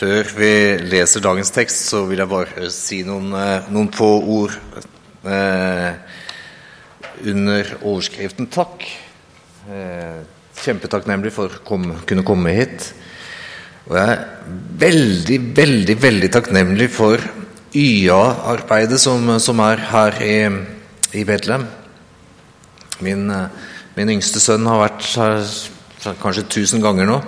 Før 0.00 0.30
vi 0.32 0.52
leser 0.88 1.20
dagens 1.20 1.50
tekst, 1.52 1.90
så 1.90 2.06
vil 2.08 2.22
jeg 2.22 2.30
bare 2.30 2.70
si 2.72 3.02
noen, 3.04 3.34
eh, 3.36 3.66
noen 3.68 3.90
få 3.92 4.08
ord 4.32 4.54
eh, 5.28 5.90
under 7.28 7.74
overskriften 7.82 8.48
'Takk'. 8.48 8.86
Eh, 9.68 10.22
kjempetakknemlig 10.56 11.34
for 11.36 11.52
å 11.52 11.80
kunne 12.08 12.24
komme 12.24 12.56
hit. 12.56 12.94
Og 13.90 13.98
jeg 13.98 14.16
er 14.16 14.24
veldig, 14.86 15.38
veldig, 15.60 16.00
veldig 16.00 16.32
takknemlig 16.32 16.88
for 16.96 17.20
YA-arbeidet 17.76 19.04
som, 19.04 19.28
som, 19.36 19.60
er 19.60 19.84
her 19.92 20.20
i, 20.24 20.34
i 21.12 21.28
Bedlem. 21.28 21.68
Min, 23.04 23.28
eh, 23.28 23.48
min 24.00 24.16
yngste 24.16 24.40
sønn 24.40 24.64
har 24.64 24.80
vært 24.88 25.12
her 25.20 26.20
kanskje 26.24 26.48
tusen 26.48 26.80
ganger 26.80 27.04
nå. 27.04 27.24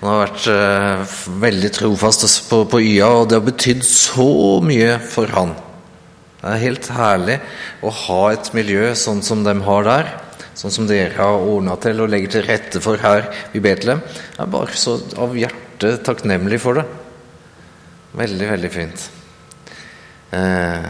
Han 0.00 0.10
har 0.10 0.18
vært 0.26 0.48
uh, 0.52 1.14
veldig 1.40 1.70
trofast 1.72 2.26
på, 2.50 2.64
på, 2.68 2.80
YA, 2.84 3.08
og 3.22 3.30
det 3.30 3.38
har 3.38 3.46
betydd 3.46 3.84
så 3.88 4.28
mye 4.64 4.98
for 5.00 5.32
han. 5.32 5.54
Det 6.36 6.52
er 6.52 6.62
helt 6.66 6.88
herlig 6.92 7.38
å 7.82 7.92
ha 8.04 8.20
et 8.34 8.52
miljø 8.54 8.90
sånn 8.98 9.24
som 9.24 9.42
de 9.46 9.56
har 9.66 9.88
der. 9.88 10.12
Sånn 10.56 10.72
som 10.72 10.86
dere 10.88 11.16
har 11.16 11.42
ordna 11.42 11.74
til 11.80 11.98
og 12.00 12.12
legger 12.12 12.36
til 12.36 12.46
rette 12.46 12.80
for 12.84 13.00
her 13.00 13.26
i 13.56 13.60
Betlehem. 13.60 14.00
Jeg 14.36 14.44
er 14.44 14.52
bare 14.52 14.78
så 14.78 14.98
av 15.20 15.34
hjertet 15.36 16.04
takknemlig 16.06 16.60
for 16.62 16.80
det. 16.80 16.86
Veldig, 18.16 18.46
veldig 18.52 18.70
fint. 18.72 19.02
Eh, 20.36 20.88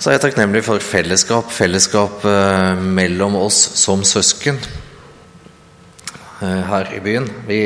så 0.00 0.10
er 0.10 0.16
jeg 0.16 0.24
takknemlig 0.24 0.64
for 0.66 0.82
fellesskap. 0.82 1.52
Fellesskap 1.54 2.24
eh, 2.26 2.82
mellom 2.98 3.38
oss 3.38 3.60
som 3.78 4.02
søsken. 4.06 4.58
Eh, 6.40 6.60
her 6.64 6.88
i 6.96 7.00
byen. 7.04 7.26
Vi, 7.46 7.60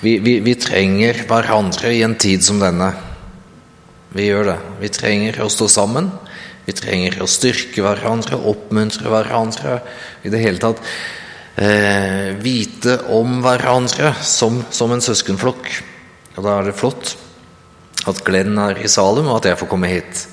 vi, 0.00 0.18
vi, 0.22 0.36
vi, 0.38 0.54
trenger 0.54 1.24
hverandre 1.26 1.90
i 1.90 2.04
en 2.06 2.14
tid 2.14 2.44
som 2.46 2.60
denne. 2.62 2.92
Vi 4.14 4.28
gjør 4.28 4.52
det. 4.52 4.58
Vi 4.78 4.90
trenger 4.94 5.40
å 5.42 5.48
stå 5.50 5.66
sammen. 5.72 6.12
Vi 6.62 6.76
trenger 6.78 7.18
å 7.24 7.26
styrke 7.26 7.82
hverandre, 7.82 8.38
oppmuntre 8.38 9.10
hverandre. 9.10 9.80
I 10.22 10.30
det 10.30 10.44
hele 10.44 10.62
tatt 10.62 10.78
eh, 11.58 12.38
vite 12.38 13.00
om 13.18 13.40
hverandre 13.42 14.14
som, 14.22 14.62
som 14.70 14.94
en 14.94 15.02
søskenflokk. 15.02 15.66
Og 16.36 16.46
da 16.46 16.60
er 16.60 16.70
det 16.70 16.78
flott 16.78 17.16
at 18.06 18.22
Glenn 18.22 18.54
er 18.62 18.78
i 18.78 18.90
Salem, 18.90 19.26
og 19.26 19.40
at 19.40 19.50
jeg 19.50 19.58
får 19.58 19.74
komme 19.74 19.90
hit. 19.90 20.26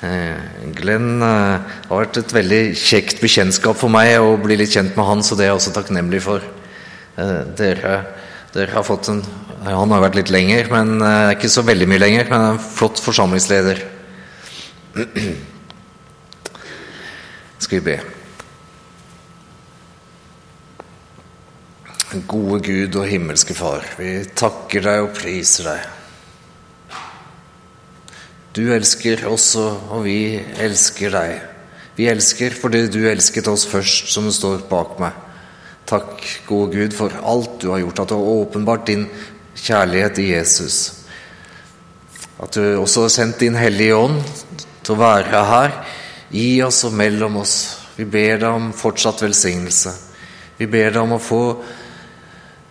Eh, 0.00 0.72
Glenn 0.80 1.20
eh, 1.20 1.78
har 1.84 2.04
vært 2.06 2.24
et 2.24 2.36
veldig 2.40 2.64
kjekt 2.80 3.20
bekjentskap 3.20 3.76
for 3.76 3.92
meg 3.92 4.16
å 4.24 4.38
bli 4.40 4.56
litt 4.56 4.72
kjent 4.72 4.96
med 4.96 5.12
han, 5.12 5.20
så 5.20 5.36
det 5.36 5.50
er 5.50 5.52
jeg 5.52 5.60
også 5.60 5.76
takknemlig 5.82 6.24
for. 6.32 6.54
Eh, 7.14 7.40
dere, 7.54 7.98
dere, 8.54 8.72
har 8.74 8.82
fått 8.86 9.08
en 9.12 9.22
Han 9.64 9.92
har 9.94 10.02
vært 10.02 10.18
litt 10.18 10.30
lenger, 10.34 10.66
men 10.68 10.98
uh, 11.00 11.30
ikke 11.32 11.48
så 11.48 11.62
veldig 11.64 11.86
mye 11.88 12.02
lenger. 12.02 12.26
Men 12.28 12.42
en 12.50 12.58
flott 12.60 13.00
forsamlingsleder. 13.00 13.78
Skal 17.64 17.78
vi 17.78 17.86
be. 17.86 17.96
Gode 22.28 22.60
Gud 22.66 23.00
og 23.00 23.08
himmelske 23.08 23.56
Far, 23.56 23.88
vi 23.96 24.20
takker 24.36 24.84
deg 24.84 25.06
og 25.06 25.14
priser 25.16 25.70
deg. 25.70 25.88
Du 28.54 28.68
elsker 28.76 29.24
oss, 29.32 29.54
og 29.56 30.04
vi 30.04 30.36
elsker 30.62 31.16
deg. 31.16 31.40
Vi 31.96 32.06
elsker 32.12 32.54
fordi 32.54 32.84
du 32.92 33.00
elsket 33.08 33.48
oss 33.50 33.64
først, 33.66 34.12
som 34.12 34.28
det 34.28 34.36
står 34.36 34.68
bak 34.68 34.98
meg. 35.00 35.23
Takk, 35.84 36.24
gode 36.46 36.72
Gud, 36.72 36.94
for 36.96 37.12
alt 37.22 37.58
du 37.60 37.68
har 37.70 37.82
gjort, 37.82 38.00
at 38.00 38.08
du 38.08 38.14
har 38.14 38.36
åpenbart 38.40 38.86
din 38.88 39.04
kjærlighet 39.54 40.18
i 40.18 40.30
Jesus. 40.30 40.78
At 42.40 42.56
du 42.56 42.78
også 42.80 43.06
har 43.06 43.12
sendt 43.12 43.42
din 43.44 43.58
Hellige 43.58 43.96
Ånd 43.96 44.22
til 44.84 44.94
å 44.94 45.00
være 45.00 45.44
her 45.50 45.76
i 46.34 46.48
oss 46.64 46.82
og 46.88 46.96
mellom 46.96 47.36
oss. 47.42 47.56
Vi 47.96 48.08
ber 48.08 48.40
deg 48.42 48.48
om 48.48 48.72
fortsatt 48.74 49.22
velsignelse. 49.22 49.92
Vi 50.56 50.66
ber 50.70 50.90
deg 50.90 51.02
om 51.02 51.14
å 51.14 51.22
få 51.22 51.44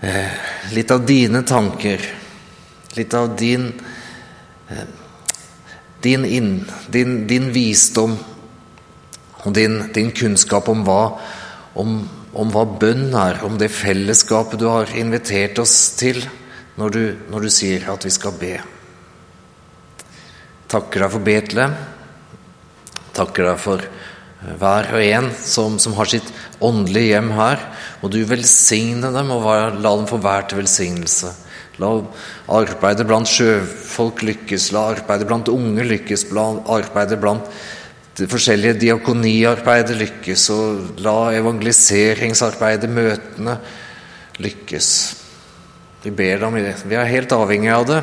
eh, 0.02 0.50
litt 0.74 0.92
av 0.92 1.06
dine 1.08 1.44
tanker, 1.48 2.04
litt 2.98 3.16
av 3.18 3.32
din 3.40 3.70
eh, 4.70 4.86
din, 6.04 6.26
inn, 6.26 6.66
din, 6.92 7.28
din, 7.28 7.52
visdom 7.56 8.18
og 9.44 9.54
din, 9.56 9.78
din 9.96 10.12
kunnskap 10.12 10.68
om 10.68 10.84
hva 10.84 11.04
om 11.80 12.02
om 12.34 12.50
hva 12.54 12.64
bønn 12.66 13.14
er, 13.14 13.42
om 13.46 13.58
det 13.62 13.72
fellesskapet 13.74 14.62
du 14.62 14.68
har 14.70 14.92
invitert 14.98 15.60
oss 15.62 15.94
til 16.00 16.22
når 16.80 16.94
du, 16.96 17.04
når 17.30 17.46
du 17.46 17.52
sier 17.54 17.86
at 17.94 18.06
vi 18.06 18.14
skal 18.14 18.34
be. 18.40 18.56
Takker 20.74 21.06
deg 21.06 21.14
for 21.14 21.26
Betlehem. 21.28 21.76
Takker 23.14 23.46
deg 23.52 23.60
for 23.62 23.84
eh, 23.84 24.56
hver 24.58 24.90
og 24.96 25.04
en 25.06 25.30
som, 25.38 25.78
som 25.78 25.94
har 26.00 26.10
sitt 26.10 26.32
åndelige 26.64 27.14
hjem 27.14 27.30
her. 27.38 27.62
Må 28.02 28.10
du 28.10 28.24
velsigne 28.26 29.14
dem 29.14 29.30
og 29.36 29.46
la 29.46 29.94
dem 29.94 30.10
få 30.10 30.18
hver 30.24 30.50
til 30.50 30.64
velsignelse. 30.64 31.36
La 31.82 31.90
arbeidet 32.54 33.06
blant 33.10 33.30
sjøfolk 33.30 34.22
lykkes, 34.26 34.72
la 34.74 34.88
arbeidet 34.94 35.30
blant 35.30 35.50
unge 35.50 35.86
lykkes, 35.88 36.28
la 36.34 36.52
arbeidet 36.74 37.18
blant 37.22 37.48
det 38.18 38.30
forskjellige 38.30 38.78
diakoniarbeidet 38.84 39.98
lykkes, 39.98 40.46
og 40.54 41.02
la 41.02 41.34
evangeliseringsarbeidet, 41.40 42.90
møtene, 42.92 43.58
lykkes. 44.44 44.90
Vi 46.04 46.12
ber 46.12 46.38
deg 46.38 46.48
om 46.48 46.58
det. 46.60 46.76
Vi 46.86 47.00
er 47.00 47.10
helt 47.10 47.34
avhengige 47.34 47.78
av 47.80 47.88
det. 47.90 48.02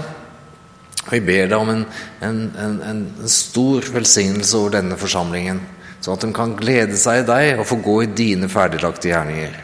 Vi 1.11 1.21
ber 1.25 1.51
deg 1.51 1.57
om 1.59 1.71
en, 1.73 1.85
en, 2.27 2.41
en, 2.59 2.79
en, 2.91 3.03
stor 3.31 3.87
velsignelse 3.95 4.57
over 4.59 4.77
denne 4.77 4.99
forsamlingen, 5.01 5.63
sånn 6.03 6.19
at 6.19 6.27
de 6.27 6.33
kan 6.37 6.55
glede 6.59 6.99
seg 7.01 7.23
i 7.23 7.27
deg 7.31 7.61
og 7.61 7.69
få 7.71 7.81
gå 7.85 7.97
i 8.05 8.13
dine 8.23 8.51
ferdiglagte 8.53 9.13
gjerninger. 9.13 9.59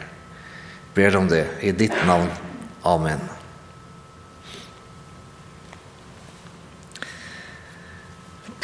Ber 0.95 1.11
deg 1.11 1.19
om 1.21 1.31
det 1.31 1.45
i 1.61 1.75
ditt 1.75 1.97
navn. 2.07 2.31
Amen. 2.87 3.36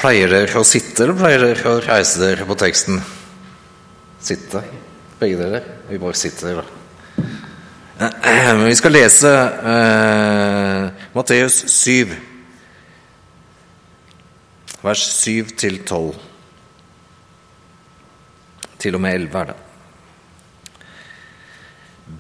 Pleier 0.04 0.28
dere 0.28 0.60
å 0.60 0.66
sitte, 0.68 1.06
eller 1.06 1.16
pleier 1.16 1.40
dere 1.46 1.70
å 1.72 1.80
reise 1.80 2.20
dere 2.20 2.44
på 2.44 2.58
teksten? 2.60 2.98
Sitte, 4.20 4.60
begge 5.16 5.38
dere? 5.40 5.62
Vi 5.88 6.00
bare 6.02 6.18
sitter, 6.20 6.60
da. 6.60 8.10
Vi 8.68 8.74
skal 8.76 8.92
lese 8.98 9.32
eh, 9.32 11.06
Matteus 11.16 11.62
7, 11.72 12.12
vers 14.84 15.06
7 15.22 15.56
til 15.64 15.80
12. 15.88 16.20
Til 18.84 19.00
og 19.00 19.06
med 19.08 19.22
11 19.22 19.40
er 19.40 19.50
det. 19.54 19.58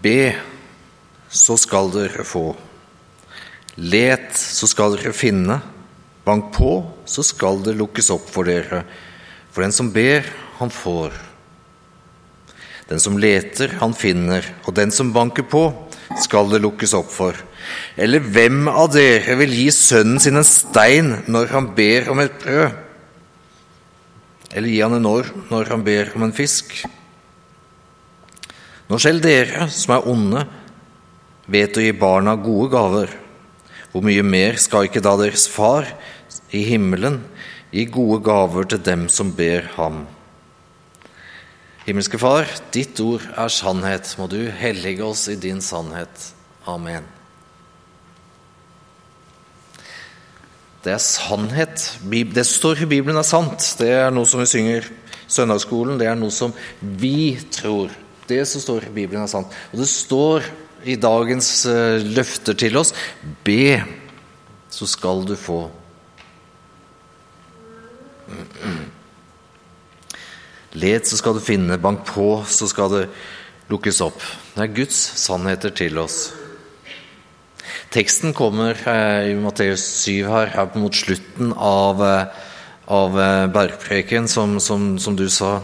Be, 0.07 0.17
så 1.27 1.59
skal 1.59 1.91
dere 1.99 2.23
få. 2.23 2.47
Let, 3.91 4.31
så 4.39 4.71
skal 4.71 4.95
dere 4.95 5.11
finne. 5.11 5.59
Bank 6.23 6.53
på, 6.55 6.77
så 7.05 7.23
skal 7.25 7.59
det 7.65 7.75
lukkes 7.75 8.09
opp 8.13 8.29
for 8.31 8.47
dere. 8.47 8.83
For 9.51 9.65
den 9.65 9.75
som 9.75 9.91
ber, 9.93 10.27
han 10.59 10.71
får. 10.71 11.15
Den 12.87 13.01
som 13.03 13.17
leter, 13.19 13.75
han 13.81 13.95
finner. 13.95 14.45
Og 14.67 14.75
den 14.77 14.91
som 14.91 15.11
banker 15.15 15.45
på, 15.47 15.65
skal 16.21 16.49
det 16.51 16.61
lukkes 16.63 16.93
opp 16.95 17.11
for. 17.11 17.37
Eller 17.99 18.23
hvem 18.23 18.67
av 18.71 18.91
dere 18.93 19.37
vil 19.39 19.53
gi 19.55 19.69
sønnen 19.73 20.19
sin 20.21 20.39
en 20.39 20.47
stein 20.47 21.13
når 21.31 21.53
han 21.53 21.69
ber 21.75 22.09
om 22.11 22.21
et 22.23 22.35
brød? 22.43 22.79
Eller 24.53 24.69
gi 24.69 24.81
han 24.83 24.97
en 24.99 25.09
år 25.09 25.31
når 25.49 25.71
han 25.73 25.85
ber 25.85 26.11
om 26.15 26.27
en 26.27 26.35
fisk? 26.35 26.75
Når 28.91 29.01
selv 29.01 29.23
dere, 29.23 29.69
som 29.73 29.95
er 29.95 30.09
onde, 30.11 30.43
vet 31.49 31.77
å 31.77 31.83
gi 31.83 31.93
barna 31.97 32.35
gode 32.37 32.69
gaver, 32.75 33.13
hvor 33.93 34.03
mye 34.05 34.23
mer 34.25 34.59
skal 34.61 34.87
ikke 34.87 35.01
da 35.05 35.15
deres 35.19 35.47
far 35.49 35.87
i 36.53 36.63
himmelen 36.67 37.21
gi 37.73 37.87
gode 37.89 38.21
gaver 38.25 38.67
til 38.69 38.81
dem 38.85 39.07
som 39.09 39.33
ber 39.35 39.67
ham? 39.77 40.03
Himmelske 41.83 42.19
Far, 42.21 42.47
ditt 42.71 42.99
ord 43.03 43.25
er 43.35 43.51
sannhet. 43.51 44.13
Må 44.15 44.29
du 44.31 44.39
hellige 44.55 45.03
oss 45.03 45.25
i 45.27 45.35
din 45.35 45.59
sannhet. 45.63 46.29
Amen. 46.69 47.03
Det 50.83 50.93
er 50.93 51.03
sannhet. 51.03 51.89
Det 52.03 52.45
som 52.47 52.55
står 52.59 52.85
i 52.85 52.89
Bibelen, 52.95 53.19
er 53.19 53.27
sant. 53.27 53.67
Det 53.79 53.89
er 53.91 54.15
noe 54.15 54.27
som 54.27 54.39
vi 54.43 54.47
synger 54.51 54.87
søndagsskolen. 55.27 55.99
Det 55.99 56.07
er 56.07 56.15
noe 56.19 56.31
som 56.31 56.55
vi 56.79 57.35
tror. 57.51 57.91
Det 58.27 58.41
som 58.47 58.63
står 58.63 58.87
i 58.87 58.95
Bibelen, 59.01 59.23
er 59.23 59.31
sant. 59.31 59.51
Og 59.73 59.83
det 59.83 59.91
står 59.91 60.47
i 60.87 60.95
dagens 60.99 61.51
eh, 61.67 62.03
løfter 62.15 62.55
til 62.59 62.79
oss 62.79 62.91
be, 63.43 63.79
så 64.71 64.87
skal 64.87 65.23
du 65.27 65.35
få. 65.39 65.65
Let, 70.73 71.07
så 71.07 71.19
skal 71.19 71.37
du 71.37 71.43
finne. 71.43 71.77
Bank 71.81 72.05
på, 72.07 72.43
så 72.49 72.67
skal 72.69 72.89
det 72.93 73.03
lukkes 73.69 74.01
opp. 74.05 74.21
Det 74.55 74.63
er 74.65 74.73
Guds 74.73 74.97
sannheter 75.21 75.73
til 75.75 75.99
oss. 76.01 76.31
Teksten 77.93 78.33
kommer 78.33 78.73
eh, 78.89 79.31
i 79.31 79.35
Matteus 79.37 79.83
7 80.03 80.25
her, 80.25 80.49
her 80.55 80.73
mot 80.81 80.95
slutten 80.97 81.53
av, 81.53 82.01
eh, 82.01 82.47
av 82.89 83.19
eh, 83.21 83.45
bergpreken, 83.53 84.27
som, 84.27 84.57
som, 84.59 84.95
som, 84.99 85.17
du 85.17 85.27
sa. 85.29 85.59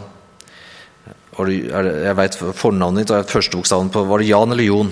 Jeg 1.40 2.16
veit 2.20 2.36
fornavnet 2.38 3.08
ditt 3.08 3.16
og 3.16 3.30
første 3.32 3.56
bokstaven 3.56 3.90
på 3.94 4.04
Var 4.10 4.22
det 4.22 4.28
Jan 4.28 4.54
eller 4.54 4.68
Jon? 4.68 4.90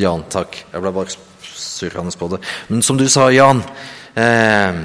Jan, 0.00 0.24
takk. 0.32 0.60
Jeg 0.70 0.84
ble 0.84 0.92
bare 0.94 1.16
surrende 1.52 2.14
på 2.16 2.30
det. 2.32 2.40
Men 2.70 2.84
som 2.86 2.96
du 3.00 3.04
sa, 3.10 3.26
Jan 3.34 3.60
eh, 4.16 4.80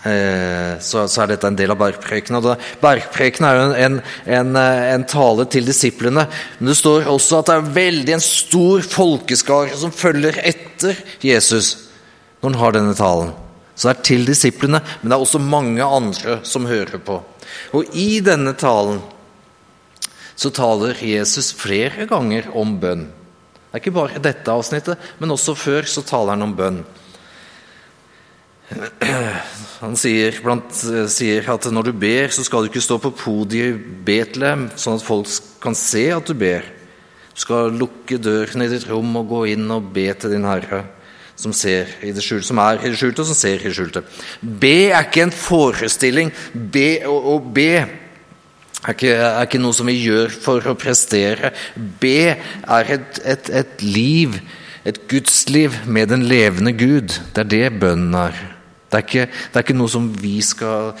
så, 0.00 1.02
så, 1.04 1.22
er 1.22 1.34
dette 1.34 1.48
en 1.50 1.56
del 1.58 1.74
av 1.74 1.80
bergprekenen. 1.80 2.46
Bergprekenen 2.80 3.48
er 3.48 3.58
jo 3.58 3.64
en, 3.66 3.74
en, 3.74 3.98
en, 4.38 4.54
eh, 4.56 4.84
en, 4.94 5.04
tale 5.04 5.44
til 5.52 5.66
disiplene. 5.68 6.24
Men 6.58 6.70
det 6.72 6.78
står 6.78 7.10
også 7.12 7.40
at 7.40 7.50
det 7.50 7.56
er 7.58 7.74
veldig 7.76 8.16
en 8.16 8.24
stor 8.24 8.86
folkeskare 8.86 9.76
som 9.76 9.92
følger 9.92 10.40
etter 10.40 10.96
Jesus 11.20 11.74
når 12.40 12.48
han 12.48 12.60
har 12.62 12.76
denne 12.76 12.96
talen. 12.96 13.34
Så 13.76 13.88
det 13.88 13.92
er 13.92 14.06
til 14.08 14.24
disiplene, 14.28 14.80
men 15.00 15.12
det 15.12 15.16
er 15.16 15.24
også 15.24 15.40
mange 15.40 15.84
andre 15.84 16.38
som 16.48 16.68
hører 16.68 17.00
på. 17.04 17.18
Og 17.76 17.96
i 17.96 18.22
denne 18.24 18.54
talen 18.56 19.02
så 20.40 20.48
taler 20.56 20.96
Jesus 21.04 21.50
flere 21.52 22.06
ganger 22.08 22.48
om 22.56 22.78
bønn. 22.80 23.04
Det 23.04 23.76
er 23.76 23.82
ikke 23.82 23.94
bare 23.94 24.22
dette 24.24 24.52
avsnittet, 24.52 24.96
men 25.20 25.36
også 25.36 25.54
før 25.54 25.88
så 25.88 26.02
taler 26.08 26.34
han 26.34 26.48
om 26.48 26.56
bønn. 26.56 26.80
Han 29.80 29.96
sier, 29.98 30.36
blant, 30.44 30.74
sier, 31.10 31.46
at 31.50 31.68
når 31.72 31.90
du 31.90 31.92
ber, 31.96 32.30
så 32.34 32.44
skal 32.46 32.64
du 32.64 32.70
ikke 32.70 32.82
stå 32.84 33.00
på 33.02 33.12
podiet 33.16 33.72
i 33.72 33.96
Betlehem, 34.06 34.68
sånn 34.78 35.00
at 35.00 35.06
folk 35.06 35.30
kan 35.62 35.76
se 35.78 36.06
at 36.14 36.28
du 36.28 36.36
ber. 36.38 36.66
Du 37.34 37.42
skal 37.42 37.72
lukke 37.74 38.20
døren 38.20 38.64
i 38.64 38.70
ditt 38.70 38.86
rom 38.90 39.14
og 39.16 39.30
gå 39.30 39.44
inn 39.54 39.70
og 39.72 39.90
be 39.94 40.10
til 40.12 40.34
din 40.34 40.46
Herre, 40.48 40.84
som, 41.40 41.54
skjulte, 41.56 42.44
som 42.44 42.60
er 42.60 42.84
i 42.84 42.92
det 42.92 43.00
skjulte, 43.00 43.24
og 43.24 43.30
som 43.30 43.38
ser 43.38 43.62
i 43.62 43.70
det 43.70 43.74
skjulte. 43.78 44.04
Be 44.42 44.90
er 44.90 45.08
ikke 45.08 45.24
en 45.24 45.34
forestilling. 45.34 46.34
Be, 46.52 47.00
å 47.08 47.38
be 47.40 47.72
er 47.80 48.94
ikke, 48.94 49.16
er 49.16 49.48
ikke 49.48 49.62
noe 49.62 49.76
som 49.76 49.88
vi 49.88 49.96
gjør 50.02 50.32
for 50.44 50.68
å 50.68 50.76
prestere. 50.78 51.54
Be 51.74 52.36
er 52.36 52.94
et, 52.96 53.24
et, 53.24 53.52
et 53.64 53.84
liv, 53.84 54.36
et 54.84 55.02
gudsliv 55.08 55.82
med 55.88 56.12
den 56.12 56.28
levende 56.28 56.76
Gud. 56.76 57.16
Det 57.32 57.46
er 57.46 57.52
det 57.56 57.66
bønnen 57.80 58.16
er. 58.28 58.49
Det 58.90 58.98
er, 58.98 59.06
ikke, 59.06 59.26
det 59.30 59.58
er 59.58 59.66
ikke 59.66 59.78
noe 59.78 59.90
som 59.92 60.08
vi 60.18 60.40
skal 60.42 60.94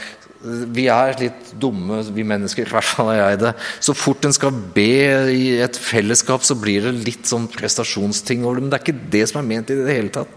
Vi 0.72 0.86
er 0.88 1.16
litt 1.20 1.50
dumme, 1.60 1.98
vi 2.14 2.24
mennesker, 2.24 2.64
i 2.68 2.72
hvert 2.72 2.86
fall 2.86 3.10
er 3.12 3.18
jeg 3.20 3.40
det. 3.42 3.54
Så 3.82 3.96
fort 3.98 4.24
en 4.24 4.32
skal 4.36 4.54
be 4.76 4.92
i 5.34 5.56
et 5.60 5.76
fellesskap, 5.76 6.46
så 6.46 6.56
blir 6.56 6.86
det 6.86 6.94
litt 7.04 7.28
sånn 7.28 7.48
prestasjonsting 7.50 8.46
over 8.46 8.56
det. 8.56 8.64
Men 8.64 8.72
det 8.72 8.78
er 8.78 8.86
ikke 8.86 9.10
det 9.16 9.24
som 9.28 9.42
er 9.42 9.50
ment 9.50 9.72
i 9.74 9.80
det 9.82 9.98
hele 9.98 10.14
tatt. 10.14 10.36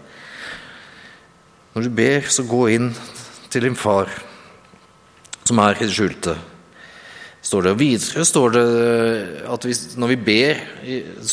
Når 1.74 1.86
du 1.86 1.94
ber, 1.96 2.28
så 2.30 2.44
gå 2.46 2.66
inn 2.74 2.92
til 3.50 3.64
din 3.64 3.78
far, 3.78 4.12
som 5.46 5.62
er 5.62 5.80
i 5.80 5.88
det 5.88 5.94
skjulte 5.96 6.36
står 7.44 7.66
det. 7.66 7.74
Og 7.74 7.80
videre 7.80 8.24
står 8.26 8.54
det 8.54 8.64
at 9.52 9.66
vi, 9.68 9.76
når 10.00 10.12
vi 10.14 10.18
ber 10.28 10.62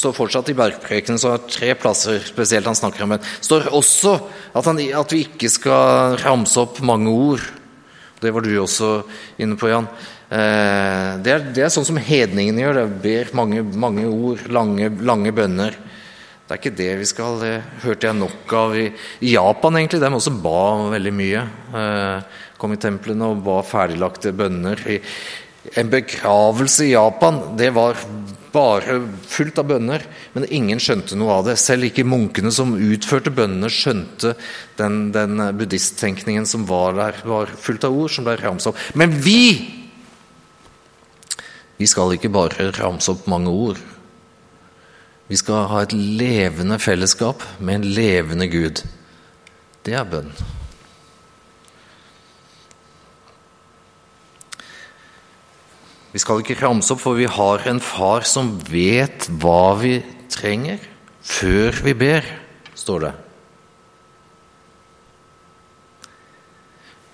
står 0.01 0.15
fortsatt 0.17 0.51
i 0.51 0.57
bergprekenen, 0.57 1.19
så 1.21 1.35
er 1.35 1.45
tre 1.47 1.73
plasser 1.79 2.21
spesielt 2.27 2.67
han 2.69 2.77
snakker 2.77 3.05
om. 3.05 3.15
Men 3.15 3.27
står 3.39 3.69
også 3.71 4.17
at, 4.51 4.65
han, 4.67 4.81
at 5.01 5.15
vi 5.15 5.25
ikke 5.25 5.51
skal 5.51 6.17
ramse 6.21 6.59
opp 6.61 6.81
mange 6.85 7.11
ord. 7.11 7.45
Det 8.21 8.33
var 8.33 8.45
du 8.45 8.51
også 8.61 8.99
inne 9.41 9.57
på, 9.57 9.71
Jan. 9.71 9.87
Eh, 10.31 11.07
det, 11.23 11.31
er, 11.31 11.47
det, 11.51 11.63
er, 11.65 11.71
sånn 11.73 11.87
som 11.87 11.99
hedningene 11.99 12.61
gjør. 12.61 12.83
Det 12.83 12.99
ber 13.03 13.31
mange, 13.39 13.63
mange 13.63 14.05
ord, 14.07 14.43
lange, 14.53 14.91
lange 15.01 15.33
bønner. 15.35 15.79
Det 16.45 16.57
er 16.57 16.59
ikke 16.59 16.75
det 16.75 16.93
vi 16.99 17.05
skal 17.07 17.37
Det 17.39 17.51
hørte 17.85 18.09
jeg 18.09 18.17
nok 18.19 18.53
av 18.59 18.73
i, 18.75 18.89
Japan, 19.31 19.79
egentlig. 19.79 20.01
De 20.03 20.11
også 20.11 20.35
ba 20.43 20.91
veldig 20.91 21.13
mye. 21.15 21.45
Eh, 21.79 22.41
kom 22.61 22.75
i 22.75 22.79
templene 22.81 23.31
og 23.31 23.41
ba 23.47 23.61
ferdiglagte 23.65 24.35
bønner. 24.37 24.83
I, 24.91 24.99
en 25.77 25.89
begravelse 25.91 26.85
i 26.87 26.93
Japan 26.93 27.41
det 27.57 27.69
var 27.75 27.99
bare 28.51 28.97
fullt 29.31 29.59
av 29.61 29.67
bønner, 29.69 30.03
men 30.33 30.47
ingen 30.51 30.81
skjønte 30.81 31.15
noe 31.15 31.37
av 31.37 31.45
det. 31.47 31.55
Selv 31.61 31.87
ikke 31.87 32.07
munkene 32.07 32.51
som 32.51 32.73
utførte 32.75 33.31
bønnene, 33.33 33.69
skjønte 33.71 34.33
den, 34.79 35.11
den 35.15 35.39
buddhisttenkningen 35.57 36.47
som 36.49 36.65
var 36.69 36.97
der. 36.97 37.21
var 37.23 37.53
fullt 37.55 37.87
av 37.87 37.95
ord 37.95 38.11
som 38.11 38.27
ble 38.27 38.35
ramset 38.41 38.73
opp. 38.73 38.81
Men 38.99 39.15
vi! 39.23 39.43
Vi 41.79 41.87
skal 41.89 42.13
ikke 42.13 42.33
bare 42.33 42.69
ramse 42.77 43.13
opp 43.13 43.25
mange 43.31 43.49
ord. 43.49 43.79
Vi 45.31 45.39
skal 45.39 45.69
ha 45.71 45.85
et 45.85 45.95
levende 45.95 46.77
fellesskap 46.81 47.45
med 47.59 47.79
en 47.79 47.93
levende 47.95 48.49
Gud. 48.51 48.83
Det 49.87 49.95
er 49.95 50.09
bønn. 50.09 50.33
Vi 56.11 56.19
skal 56.19 56.41
ikke 56.43 56.59
ramse 56.59 56.91
opp, 56.91 57.01
for 57.03 57.15
vi 57.15 57.29
har 57.29 57.63
en 57.71 57.79
far 57.83 58.25
som 58.27 58.57
vet 58.67 59.29
hva 59.39 59.77
vi 59.79 59.99
trenger, 60.31 60.81
før 61.23 61.77
vi 61.85 61.93
ber, 61.95 62.27
står 62.75 63.05
det. 63.05 63.13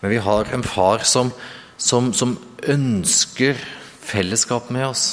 Men 0.02 0.14
vi 0.14 0.22
har 0.22 0.50
en 0.54 0.66
far 0.66 1.06
som, 1.06 1.30
som, 1.78 2.10
som 2.14 2.38
ønsker 2.66 3.58
fellesskap 4.08 4.72
med 4.74 4.88
oss. 4.90 5.06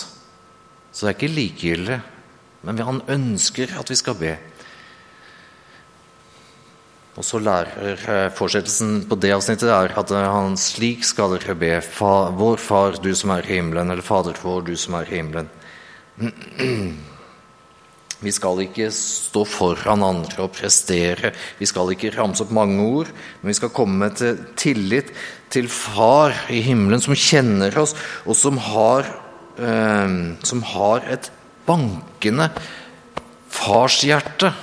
Så 0.93 1.05
det 1.05 1.11
er 1.11 1.17
ikke 1.19 1.37
likegyldig, 1.37 2.01
men 2.65 2.83
han 2.87 3.01
ønsker 3.11 3.73
at 3.81 3.91
vi 3.91 3.99
skal 3.99 4.17
be. 4.21 4.37
Og 7.15 7.23
så 7.23 7.39
lærer 7.39 8.01
eh, 8.11 8.29
Fortsettelsen 8.35 9.05
på 9.07 9.19
det 9.23 9.31
avsnittet 9.37 9.71
er 9.71 9.93
at 10.01 10.11
eh, 10.11 10.31
han 10.35 10.57
slik 10.59 11.05
skal 11.07 11.37
dere 11.37 11.55
be 11.59 11.77
fa, 11.87 12.31
Vår 12.35 12.59
Far, 12.63 12.99
du 12.99 13.13
som 13.15 13.31
er 13.37 13.47
i 13.47 13.59
himmelen, 13.61 13.93
eller 13.93 14.03
Fader 14.03 14.39
vår, 14.43 14.65
du 14.67 14.75
som 14.79 14.97
er 14.99 15.11
i 15.11 15.21
himmelen. 15.21 15.51
Vi 18.25 18.33
skal 18.33 18.63
ikke 18.65 18.89
stå 18.95 19.43
foran 19.45 20.03
andre 20.07 20.47
og 20.47 20.55
prestere. 20.57 21.35
Vi 21.59 21.67
skal 21.69 21.93
ikke 21.93 22.15
ramse 22.15 22.41
opp 22.47 22.55
mange 22.57 22.81
ord, 22.81 23.11
men 23.43 23.51
vi 23.51 23.57
skal 23.59 23.73
komme 23.75 24.09
til 24.17 24.39
tillit 24.57 25.11
til 25.53 25.69
Far 25.69 26.33
i 26.49 26.63
himmelen, 26.65 27.03
som 27.05 27.13
kjenner 27.19 27.75
oss, 27.83 27.93
og 28.25 28.39
som 28.39 28.57
har, 28.71 29.11
eh, 29.61 30.15
som 30.41 30.65
har 30.73 31.05
et 31.13 31.29
bankende 31.69 32.49
farshjerte 33.53 34.55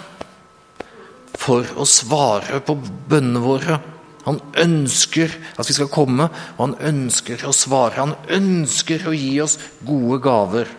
for 1.41 1.65
å 1.79 1.87
svare 1.89 2.61
på 2.65 2.75
bønnene 3.09 3.41
våre. 3.43 3.79
Han 4.27 4.37
ønsker 4.61 5.33
at 5.57 5.69
vi 5.69 5.73
skal 5.73 5.89
komme, 5.91 6.27
og 6.57 6.61
han 6.61 6.77
ønsker 6.91 7.41
å 7.47 7.55
svare. 7.55 7.97
Han 7.97 8.13
ønsker 8.29 9.07
å 9.09 9.15
gi 9.15 9.33
oss 9.41 9.57
gode 9.85 10.21
gaver. 10.21 10.69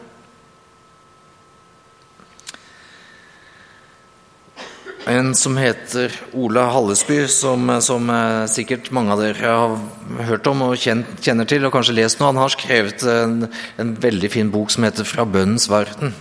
En 5.11 5.33
som 5.35 5.57
heter 5.59 6.14
Ola 6.38 6.69
Hallesby, 6.71 7.25
som, 7.26 7.66
som, 7.83 8.07
sikkert 8.47 8.92
mange 8.95 9.16
av 9.16 9.23
dere 9.25 9.50
har 9.50 10.28
hørt 10.28 10.47
om 10.47 10.62
og 10.69 10.76
kjenner 10.78 11.49
til, 11.50 11.66
og 11.66 11.75
kanskje 11.75 11.97
lest 11.99 12.21
noe. 12.21 12.31
Han 12.31 12.38
har 12.45 12.54
skrevet 12.54 13.02
en, 13.11 13.49
en 13.83 13.95
veldig 13.99 14.31
fin 14.31 14.52
bok 14.54 14.71
som 14.71 14.87
heter 14.87 15.02
'Fra 15.02 15.26
bønnens 15.26 15.66
verden'. 15.66 16.14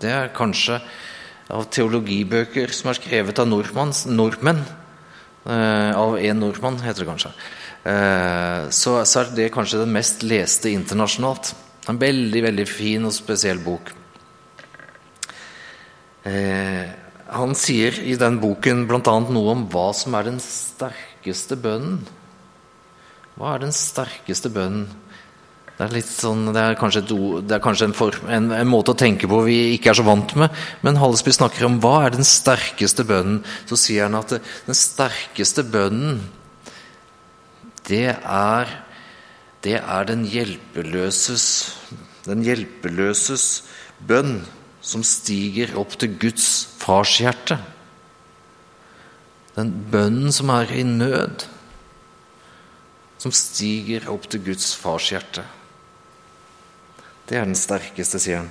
Det 0.00 0.14
er 0.14 0.30
kanskje 0.30 0.78
av 1.54 1.66
teologibøker 1.72 2.72
som 2.74 2.90
er 2.90 2.98
skrevet 2.98 3.40
av 3.42 3.48
nordmenn. 3.50 4.62
Eh, 5.40 5.92
av 5.96 6.18
én 6.20 6.38
nordmann, 6.40 6.80
heter 6.84 7.04
det 7.04 7.08
kanskje. 7.08 7.32
Eh, 7.88 8.68
så, 8.76 8.98
så, 9.08 9.22
er 9.22 9.34
det 9.36 9.52
kanskje 9.54 9.80
den 9.82 9.94
mest 9.94 10.24
leste 10.26 10.72
internasjonalt. 10.72 11.54
En 11.88 12.00
veldig, 12.00 12.42
veldig 12.44 12.66
fin 12.68 13.08
og 13.08 13.14
spesiell 13.16 13.62
bok. 13.64 13.92
Eh, 16.28 16.86
han 17.30 17.54
sier 17.56 17.96
i 18.04 18.16
den 18.20 18.40
boken 18.42 18.84
bl.a. 18.90 19.14
noe 19.32 19.54
om 19.54 19.64
hva 19.72 19.90
som 19.96 20.16
er 20.18 20.28
den 20.28 20.40
sterkeste 20.44 21.56
bønnen. 21.60 22.02
Hva 23.38 23.54
er 23.54 23.64
den 23.64 23.72
sterkeste 23.72 24.52
bønnen? 24.52 24.90
Det 25.80 25.86
er, 25.86 26.02
sånn, 26.04 26.50
det 26.52 26.60
er 26.60 26.74
kanskje, 26.76 27.00
et, 27.00 27.12
det 27.48 27.54
er 27.56 27.60
kanskje 27.64 27.86
en, 27.88 27.94
form, 27.96 28.26
en, 28.28 28.50
en, 28.52 28.68
måte 28.68 28.92
å 28.92 28.98
tenke 29.00 29.24
på 29.30 29.38
vi 29.46 29.54
ikke 29.78 29.94
er 29.94 29.96
så 29.96 30.02
vant 30.04 30.34
med. 30.36 30.52
Men 30.84 30.98
Hallesby 31.00 31.32
snakker 31.32 31.64
om 31.64 31.78
hva 31.80 31.94
er 32.04 32.12
den 32.12 32.26
sterkeste 32.28 33.06
bønnen. 33.08 33.38
Så 33.64 33.78
sier 33.80 34.04
han 34.04 34.18
at 34.18 34.34
det, 34.34 34.42
den 34.66 34.76
sterkeste 34.76 35.64
bønnen, 35.64 36.18
det 37.88 38.10
er, 38.12 38.74
det 39.64 39.78
er 39.80 40.04
den 40.06 40.26
hjelpeløses 40.28 41.46
Den 42.26 42.44
hjelpeløses 42.44 43.44
bønn 44.04 44.42
som 44.84 45.00
stiger 45.00 45.72
opp 45.80 45.96
til 46.02 46.12
Guds 46.20 46.50
farshjerte. 46.82 47.56
Den 49.56 49.72
bønnen 49.88 50.28
som 50.36 50.52
er 50.52 50.74
i 50.76 50.84
nød, 50.84 51.46
som 53.16 53.32
stiger 53.32 54.10
opp 54.12 54.28
til 54.28 54.44
Guds 54.44 54.74
farshjerte. 54.76 55.46
Det 57.30 57.38
er 57.38 57.46
den 57.46 57.58
sterkeste, 57.58 58.18
sier 58.18 58.42
han. 58.42 58.50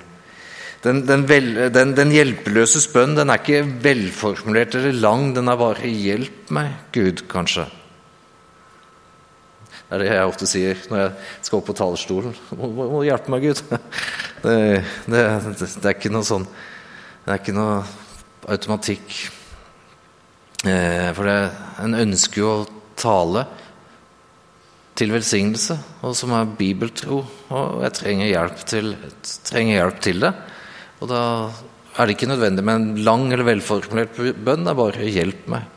Den, 0.80 1.02
den, 1.04 1.26
vel, 1.28 1.50
den, 1.74 1.92
den 1.92 2.12
hjelpeløses 2.14 2.86
bønn 2.88 3.12
den 3.18 3.28
er 3.28 3.42
ikke 3.42 3.66
velformulert 3.84 4.78
eller 4.78 4.96
lang, 4.96 5.34
den 5.36 5.52
er 5.52 5.58
bare 5.60 5.90
'hjelp 5.92 6.48
meg, 6.56 6.72
Gud', 6.96 7.26
kanskje. 7.28 7.66
Det 9.90 9.98
er 9.98 10.02
det 10.04 10.08
jeg 10.08 10.30
ofte 10.30 10.46
sier 10.48 10.80
når 10.88 11.00
jeg 11.02 11.12
skal 11.42 11.58
opp 11.58 11.66
på 11.68 11.76
talerstolen. 11.76 12.34
Må, 12.56 12.70
må 12.72 13.02
hjelpe 13.04 13.32
meg, 13.34 13.48
Gud. 13.48 13.62
Det, 14.40 14.52
det, 15.04 15.22
det, 15.52 15.84
er 15.84 15.92
ikke 15.92 16.08
noe 16.08 16.24
sånn 16.24 16.46
Det 16.46 17.28
er 17.28 17.40
ikke 17.42 17.52
noe 17.52 17.82
automatikk. 18.48 19.10
Eh, 20.64 21.10
for 21.12 21.28
det, 21.28 21.34
en 21.84 21.98
ønsker 22.06 22.40
jo 22.40 22.52
å 22.54 22.62
tale 22.96 23.42
til 25.00 25.14
velsignelse, 25.14 25.78
og 26.04 26.14
som 26.16 26.34
er 26.36 26.54
bibeltro. 26.58 27.22
Og 27.56 27.82
jeg 27.86 27.96
trenger 27.96 28.28
hjelp 28.28 28.64
til, 28.68 28.94
trenger 29.48 29.78
hjelp 29.78 30.00
til 30.04 30.24
det. 30.26 30.32
Og 31.00 31.08
da 31.08 31.22
er 31.96 32.06
det 32.06 32.16
ikke 32.16 32.28
nødvendig 32.30 32.64
med 32.64 32.74
en 32.76 33.04
lang 33.04 33.26
eller 33.32 33.48
velformulert 33.48 34.16
bønn. 34.16 34.64
Det 34.64 34.72
er 34.72 34.82
bare 34.84 35.12
'hjelp 35.16 35.46
meg'. 35.48 35.68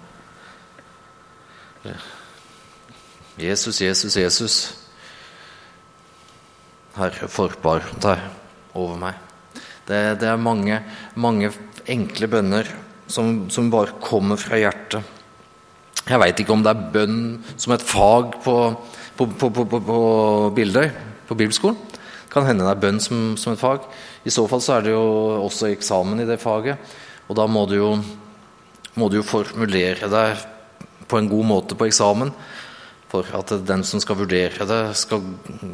Jesus, 3.39 3.82
Jesus, 3.82 4.15
Jesus. 4.18 4.56
Herre, 6.96 7.27
forbar 7.27 7.82
deg 8.01 8.20
over 8.77 8.98
meg. 9.01 9.15
Det, 9.88 10.20
det 10.22 10.30
er 10.30 10.38
mange, 10.38 10.77
mange, 11.15 11.50
enkle 11.89 12.30
bønner 12.32 12.70
som, 13.08 13.50
som 13.50 13.72
bare 13.74 13.98
kommer 14.00 14.38
fra 14.39 14.60
hjertet. 14.62 15.01
Jeg 16.03 16.20
veit 16.20 16.39
ikke 16.39 16.53
om 16.53 16.63
det 16.63 16.72
er 16.72 16.92
bønn 16.94 17.20
som 17.58 17.74
et 17.74 17.84
fag 17.84 18.38
på, 18.44 18.56
på, 19.17 19.27
på, 19.27 19.50
på, 19.50 19.65
på 19.65 19.98
Bildøy, 20.55 20.89
på 21.27 21.38
bibelskolen. 21.38 21.77
Kan 22.34 22.48
hende 22.48 22.65
det 22.65 22.74
er 22.74 22.82
bønn 22.82 23.00
som, 23.03 23.36
som, 23.38 23.53
et 23.53 23.62
fag. 23.62 23.86
I 24.25 24.34
så 24.34 24.48
fall 24.50 24.62
så 24.63 24.77
er 24.77 24.88
det 24.88 24.96
jo 24.96 25.03
også 25.43 25.70
eksamen 25.70 26.24
i 26.24 26.27
det 26.27 26.41
faget. 26.41 26.82
Og 27.29 27.38
da 27.38 27.46
må 27.48 27.67
du 27.70 27.77
jo, 27.77 27.91
må 28.98 29.10
du 29.10 29.20
jo 29.20 29.27
formulere 29.27 30.10
deg 30.10 30.41
på 31.10 31.20
en 31.20 31.29
god 31.29 31.46
måte 31.46 31.77
på 31.77 31.88
eksamen 31.89 32.34
for 33.13 33.27
at 33.38 33.51
den 33.67 33.84
som 33.86 34.01
skal 34.01 34.17
vurdere 34.24 34.65
det, 34.65 34.82
skal 34.98 35.22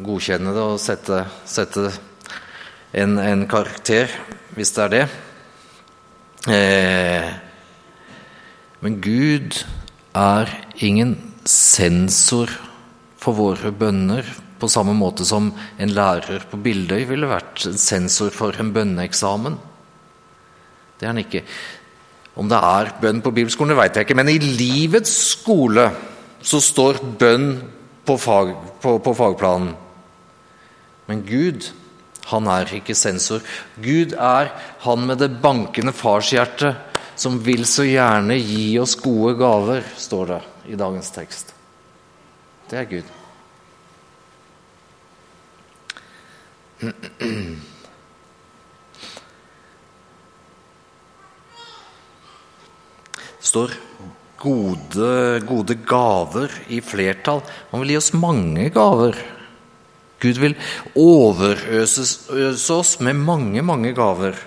godkjenne 0.04 0.52
det 0.52 0.60
og 0.60 0.80
sette, 0.82 1.22
sette 1.48 1.86
en, 2.92 3.16
en, 3.16 3.46
karakter, 3.48 4.12
hvis 4.52 4.74
det 4.76 4.82
er 4.84 4.92
det. 4.92 5.04
Eh, 6.52 7.30
men 8.84 9.00
Gud 9.00 9.62
er 10.12 10.52
ingen 10.84 11.16
sensor 11.48 12.52
for 13.20 13.36
våre 13.36 13.72
bønner, 13.72 14.24
på 14.60 14.68
samme 14.68 14.92
måte 14.96 15.24
som 15.24 15.50
en 15.80 15.92
lærer 15.96 16.44
på 16.50 16.58
Bildøy 16.60 17.04
ville 17.08 17.28
vært 17.28 17.64
en 17.68 17.80
sensor 17.80 18.32
for 18.34 18.56
en 18.60 18.72
bønneeksamen. 18.74 19.56
Det 21.00 21.06
er 21.06 21.12
han 21.14 21.22
ikke. 21.22 21.44
Om 22.40 22.48
det 22.48 22.60
er 22.60 22.92
bønn 23.00 23.22
på 23.24 23.32
bibelskolen, 23.36 23.76
veit 23.76 23.96
jeg 23.96 24.06
ikke, 24.06 24.16
men 24.20 24.32
i 24.32 24.38
livets 24.40 25.12
skole 25.32 25.88
så 26.40 26.60
står 26.62 27.00
bønn 27.20 27.54
på, 28.06 28.16
fag, 28.20 28.52
på, 28.80 28.96
på 29.04 29.14
fagplanen. 29.16 29.74
Men 31.08 31.24
Gud, 31.26 31.70
han 32.30 32.48
er 32.52 32.70
ikke 32.76 32.96
sensor. 32.96 33.44
Gud 33.82 34.14
er 34.14 34.52
han 34.84 35.06
med 35.08 35.20
det 35.20 35.32
bankende 35.42 35.92
farshjertet 35.96 36.88
som 37.20 37.40
vil 37.44 37.66
så 37.68 37.84
gjerne 37.84 38.38
gi 38.38 38.78
oss 38.80 38.96
gode 39.00 39.34
gaver, 39.40 39.84
står 39.98 40.30
det 40.34 40.42
i 40.72 40.78
dagens 40.80 41.10
tekst. 41.12 41.59
Det 42.70 42.78
er 42.78 42.84
Gud. 42.86 43.08
Det 46.80 46.92
står 53.50 53.74
gode, 54.38 55.08
gode 55.48 55.74
gaver 55.82 56.54
i 56.70 56.78
flertall. 56.84 57.42
Han 57.72 57.82
vil 57.82 57.90
gi 57.96 57.98
oss 57.98 58.12
mange 58.14 58.68
gaver. 58.70 59.18
Gud 60.22 60.38
vil 60.38 60.54
overøse 60.94 62.76
oss 62.76 62.94
med 63.02 63.18
mange, 63.18 63.64
mange 63.66 63.90
gaver. 63.96 64.38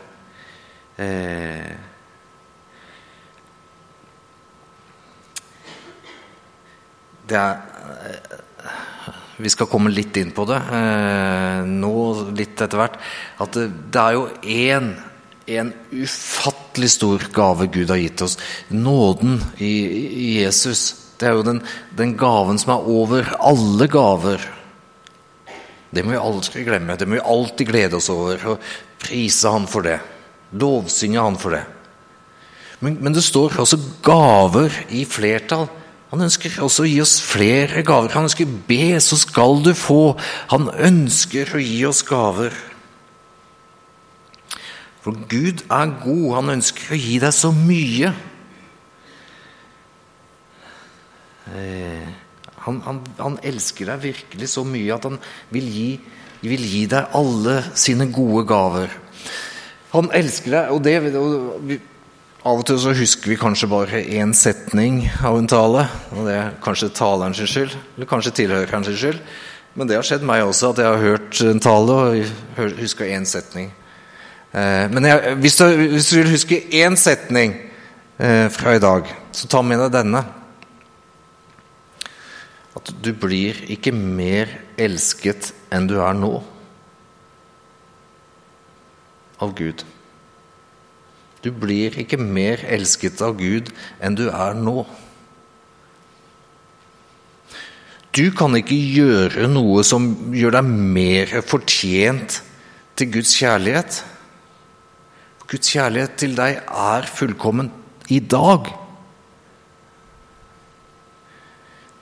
Eh. 0.95 1.75
Det 7.27 7.39
er 7.39 7.72
vi 9.37 9.49
skal 9.49 9.67
komme 9.67 9.91
litt 9.91 10.17
inn 10.19 10.31
på 10.35 10.45
det 10.47 10.59
eh, 10.59 11.63
nå 11.67 11.95
litt 12.37 12.61
etter 12.61 12.79
hvert. 12.79 12.99
At 13.43 13.57
det, 13.57 13.99
er 13.99 14.15
jo 14.15 14.27
én 14.43 14.93
en 15.45 15.73
ufattelig 15.91 16.93
stor 16.95 17.25
gave 17.35 17.67
Gud 17.67 17.91
har 17.91 17.99
gitt 17.99 18.23
oss. 18.23 18.37
Nåden 18.69 19.41
i 19.57 20.39
Jesus. 20.39 20.85
Det 21.19 21.27
er 21.27 21.37
jo 21.37 21.45
den, 21.45 21.61
den, 21.97 22.15
gaven 22.19 22.59
som 22.61 22.75
er 22.77 22.87
over 22.89 23.33
alle 23.39 23.89
gaver. 23.91 24.43
Det 25.93 26.03
må 26.05 26.15
vi 26.15 26.21
aldri 26.21 26.63
glemme. 26.65 26.97
Det 26.97 27.07
må 27.07 27.19
vi 27.19 27.27
alltid 27.35 27.69
glede 27.69 27.99
oss 27.99 28.09
over. 28.13 28.39
Og 28.53 28.73
prise 29.03 29.51
Han 29.51 29.67
for 29.69 29.85
det. 29.85 29.99
Lovsynge 30.55 31.21
Han 31.21 31.39
for 31.41 31.57
det. 31.57 31.63
Men, 32.83 32.97
men 33.03 33.15
det 33.15 33.23
står 33.23 33.59
også 33.63 33.79
gaver 34.03 34.73
i 34.95 35.03
flertall. 35.07 35.67
Han 36.13 36.21
ønsker 36.27 36.59
også 36.61 36.83
å 36.83 36.89
gi 36.91 36.99
oss 37.01 37.15
flere 37.25 37.81
gaver. 37.81 38.11
Han 38.13 38.27
ønsker 38.27 38.49
be, 38.67 38.99
så 39.01 39.17
skal 39.17 39.63
du 39.65 39.71
få. 39.73 40.13
Han 40.51 40.67
ønsker 40.69 41.55
å 41.57 41.61
gi 41.63 41.79
oss 41.89 42.03
gaver. 42.05 42.53
For 45.01 45.17
Gud 45.31 45.63
er 45.73 45.95
god. 46.03 46.27
Han 46.37 46.53
ønsker 46.53 46.93
å 46.93 46.99
gi 47.01 47.17
deg 47.23 47.33
så 47.33 47.49
mye. 47.57 48.11
Eh, 51.49 52.11
han, 52.67 52.77
han, 52.85 52.99
han 53.17 53.39
elsker 53.41 53.89
deg 53.89 54.05
virkelig 54.05 54.51
så 54.53 54.61
mye 54.69 54.93
at 54.93 55.09
han 55.09 55.17
vil 55.49 55.65
gi, 55.65 55.87
vil 56.45 56.67
gi 56.75 56.83
deg 56.93 57.17
alle 57.17 57.57
sine 57.73 58.05
gode 58.13 58.45
gaver. 58.53 58.93
Han 59.97 60.13
elsker 60.13 60.59
deg, 60.59 60.77
og 60.77 60.85
det 60.85 60.95
og 61.17 61.73
av 62.43 62.59
og 62.59 62.65
til 62.67 62.79
så 62.81 62.91
husker 62.95 63.31
vi 63.31 63.39
kanskje 63.39 63.69
bare 63.71 64.01
én 64.03 64.33
setning 64.35 65.05
av 65.23 65.37
en 65.39 65.47
tale. 65.47 65.85
og 66.11 66.25
Det 66.27 66.33
er 66.35 66.55
kanskje 66.63 66.91
talerens 66.91 67.39
skyld, 67.39 67.75
eller 67.95 68.09
kanskje 68.09 68.35
tilhørerens 68.41 68.91
skyld. 68.99 69.21
Men 69.75 69.87
det 69.87 69.95
har 69.95 70.05
skjedd 70.05 70.25
meg 70.27 70.43
også, 70.43 70.73
at 70.73 70.81
jeg 70.83 70.91
har 70.91 71.01
hørt 71.01 71.39
en 71.41 71.63
tale 71.63 71.95
og 71.95 72.75
huska 72.81 73.07
én 73.07 73.25
setning. 73.25 73.71
Eh, 74.51 74.85
men 74.91 75.07
jeg, 75.07 75.37
hvis, 75.39 75.55
du, 75.57 75.65
hvis, 75.95 76.09
du, 76.11 76.17
vil 76.19 76.33
huske 76.35 76.59
én 76.83 76.99
setning 76.99 77.55
eh, 78.19 78.49
fra 78.53 78.75
i 78.75 78.83
dag, 78.83 79.07
så 79.31 79.47
ta 79.49 79.63
med 79.65 79.79
deg 79.85 79.95
denne. 79.95 80.25
At 82.75 82.91
du 83.01 83.13
blir 83.15 83.63
ikke 83.71 83.95
mer 83.95 84.51
elsket 84.77 85.53
enn 85.73 85.87
du 85.87 85.95
er 86.03 86.13
nå. 86.19 86.35
Av 89.41 89.55
Gud. 89.57 89.87
Du 91.43 91.51
blir 91.51 91.95
ikke 91.99 92.19
mer 92.21 92.61
elsket 92.71 93.21
av 93.25 93.35
Gud 93.39 93.71
enn 93.99 94.15
du 94.15 94.29
er 94.29 94.55
nå. 94.55 94.85
Du 98.13 98.29
kan 98.37 98.53
ikke 98.55 98.77
gjøre 98.77 99.49
noe 99.49 99.81
som 99.87 100.05
gjør 100.37 100.59
deg 100.59 100.67
mer 100.69 101.31
fortjent 101.49 102.39
til 102.99 103.09
Guds 103.15 103.33
kjærlighet. 103.39 104.03
Guds 105.49 105.73
kjærlighet 105.73 106.15
til 106.21 106.37
deg 106.37 106.61
er 106.61 107.09
fullkommen 107.09 107.71
i 108.13 108.21
dag. 108.21 108.69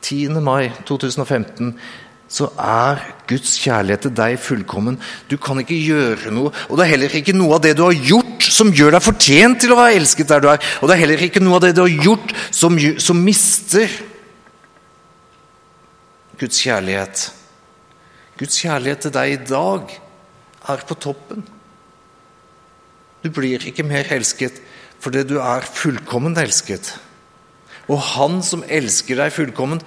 10. 0.02 0.42
mai 0.44 0.70
2015 0.86 1.74
så 2.32 2.48
er 2.56 3.02
Guds 3.28 3.58
kjærlighet 3.60 4.06
til 4.06 4.14
deg 4.16 4.38
fullkommen. 4.40 4.96
Du 5.28 5.36
kan 5.42 5.60
ikke 5.60 5.76
gjøre 5.76 6.32
noe, 6.32 6.54
og 6.70 6.80
det 6.80 6.86
er 6.86 6.92
heller 6.94 7.18
ikke 7.20 7.36
noe 7.36 7.58
av 7.58 7.66
det 7.66 7.74
du 7.76 7.84
har 7.84 7.98
gjort 8.08 8.48
som 8.48 8.72
gjør 8.76 8.96
deg 8.96 9.04
fortjent 9.04 9.60
til 9.64 9.74
å 9.74 9.80
være 9.82 9.98
elsket 10.00 10.32
der 10.32 10.44
du 10.44 10.48
er. 10.54 10.64
Og 10.80 10.88
det 10.88 10.96
er 10.96 11.02
heller 11.04 11.26
ikke 11.28 11.44
noe 11.44 11.60
av 11.60 11.66
det 11.66 11.74
du 11.76 11.84
har 11.84 12.08
gjort 12.08 12.32
som, 12.48 12.80
som 13.04 13.20
mister 13.20 13.92
Guds 16.40 16.64
kjærlighet. 16.64 17.28
Guds 18.40 18.64
kjærlighet 18.64 19.06
til 19.06 19.16
deg 19.20 19.36
i 19.36 19.42
dag 19.52 19.92
er 20.72 20.88
på 20.88 20.98
toppen. 21.04 21.44
Du 23.22 23.30
blir 23.30 23.62
ikke 23.68 23.86
mer 23.86 24.08
elsket 24.16 24.64
fordi 25.02 25.26
du 25.28 25.40
er 25.42 25.66
fullkomment 25.66 26.40
elsket. 26.40 26.94
Og 27.92 28.00
han 28.14 28.40
som 28.46 28.64
elsker 28.70 29.18
deg 29.18 29.34
fullkomment, 29.34 29.84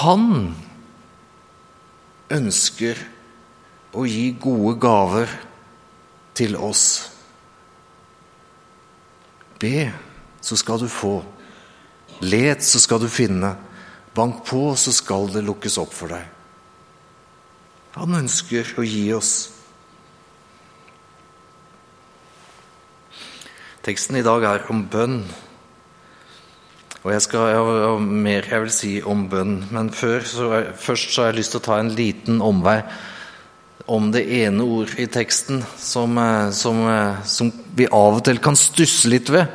han 0.00 0.54
ønsker 2.32 2.98
å 3.94 4.04
gi 4.08 4.30
gode 4.40 4.74
gaver 4.80 5.30
til 6.34 6.56
oss. 6.56 6.84
Be, 9.60 9.90
så 10.40 10.58
skal 10.58 10.82
du 10.82 10.88
få. 10.90 11.18
Let, 12.24 12.64
så 12.64 12.80
skal 12.82 13.02
du 13.02 13.08
finne. 13.12 13.54
Bank 14.14 14.44
på, 14.46 14.74
så 14.78 14.92
skal 14.94 15.30
det 15.34 15.44
lukkes 15.46 15.78
opp 15.82 15.94
for 15.94 16.14
deg. 16.14 16.30
Han 17.94 18.18
ønsker 18.18 18.74
å 18.78 18.86
gi 18.86 19.06
oss. 19.14 19.34
Teksten 23.84 24.16
i 24.18 24.24
dag 24.24 24.46
er 24.48 24.64
om 24.72 24.86
bønn. 24.90 25.20
Og 27.04 27.12
jeg 27.12 27.20
skal 27.26 27.50
ha 27.52 27.96
mer 28.00 28.46
jeg 28.48 28.62
vil 28.62 28.70
si 28.72 28.92
om 29.04 29.26
bønn, 29.28 29.58
men 29.76 29.90
før, 29.92 30.22
så 30.24 30.46
først 30.80 31.10
så 31.12 31.20
har 31.20 31.34
jeg 31.34 31.42
lyst 31.42 31.52
til 31.52 31.60
å 31.60 31.66
ta 31.66 31.76
en 31.76 31.92
liten 31.92 32.40
omvei 32.40 32.78
om 33.92 34.06
det 34.08 34.22
ene 34.32 34.64
ordet 34.64 34.96
i 35.04 35.06
teksten 35.12 35.60
som, 35.76 36.16
eh, 36.16 36.48
som, 36.56 36.80
eh, 36.88 37.20
som, 37.28 37.50
vi 37.76 37.84
av 37.84 38.16
og 38.16 38.24
til 38.24 38.40
kan 38.40 38.56
stusse 38.56 39.10
litt 39.12 39.28
ved. 39.28 39.52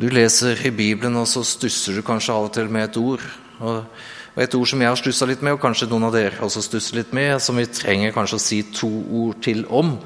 Du 0.00 0.08
leser 0.08 0.56
i 0.64 0.70
Bibelen, 0.70 1.16
og 1.20 1.28
så 1.28 1.44
stusser 1.44 1.92
du 1.92 2.02
kanskje 2.02 2.32
av 2.32 2.48
og 2.48 2.54
til 2.54 2.72
med 2.72 2.88
et 2.88 2.96
ord. 2.96 3.20
Og, 3.60 3.84
og 4.32 4.42
et 4.42 4.54
ord 4.54 4.66
som 4.66 4.80
jeg 4.80 4.88
har 4.88 4.96
stussa 4.96 5.28
litt 5.28 5.42
med, 5.42 5.52
og 5.52 5.60
kanskje 5.60 5.90
noen 5.90 6.08
av 6.08 6.16
dere 6.16 6.40
også 6.40 6.64
stusser 6.64 6.96
litt 6.96 7.12
med, 7.12 7.36
som 7.44 7.60
vi 7.60 7.68
trenger 7.68 8.16
kanskje 8.16 8.40
å 8.40 8.46
si 8.46 8.62
to 8.72 8.88
ord 8.88 9.42
til 9.44 9.66
om, 9.68 9.98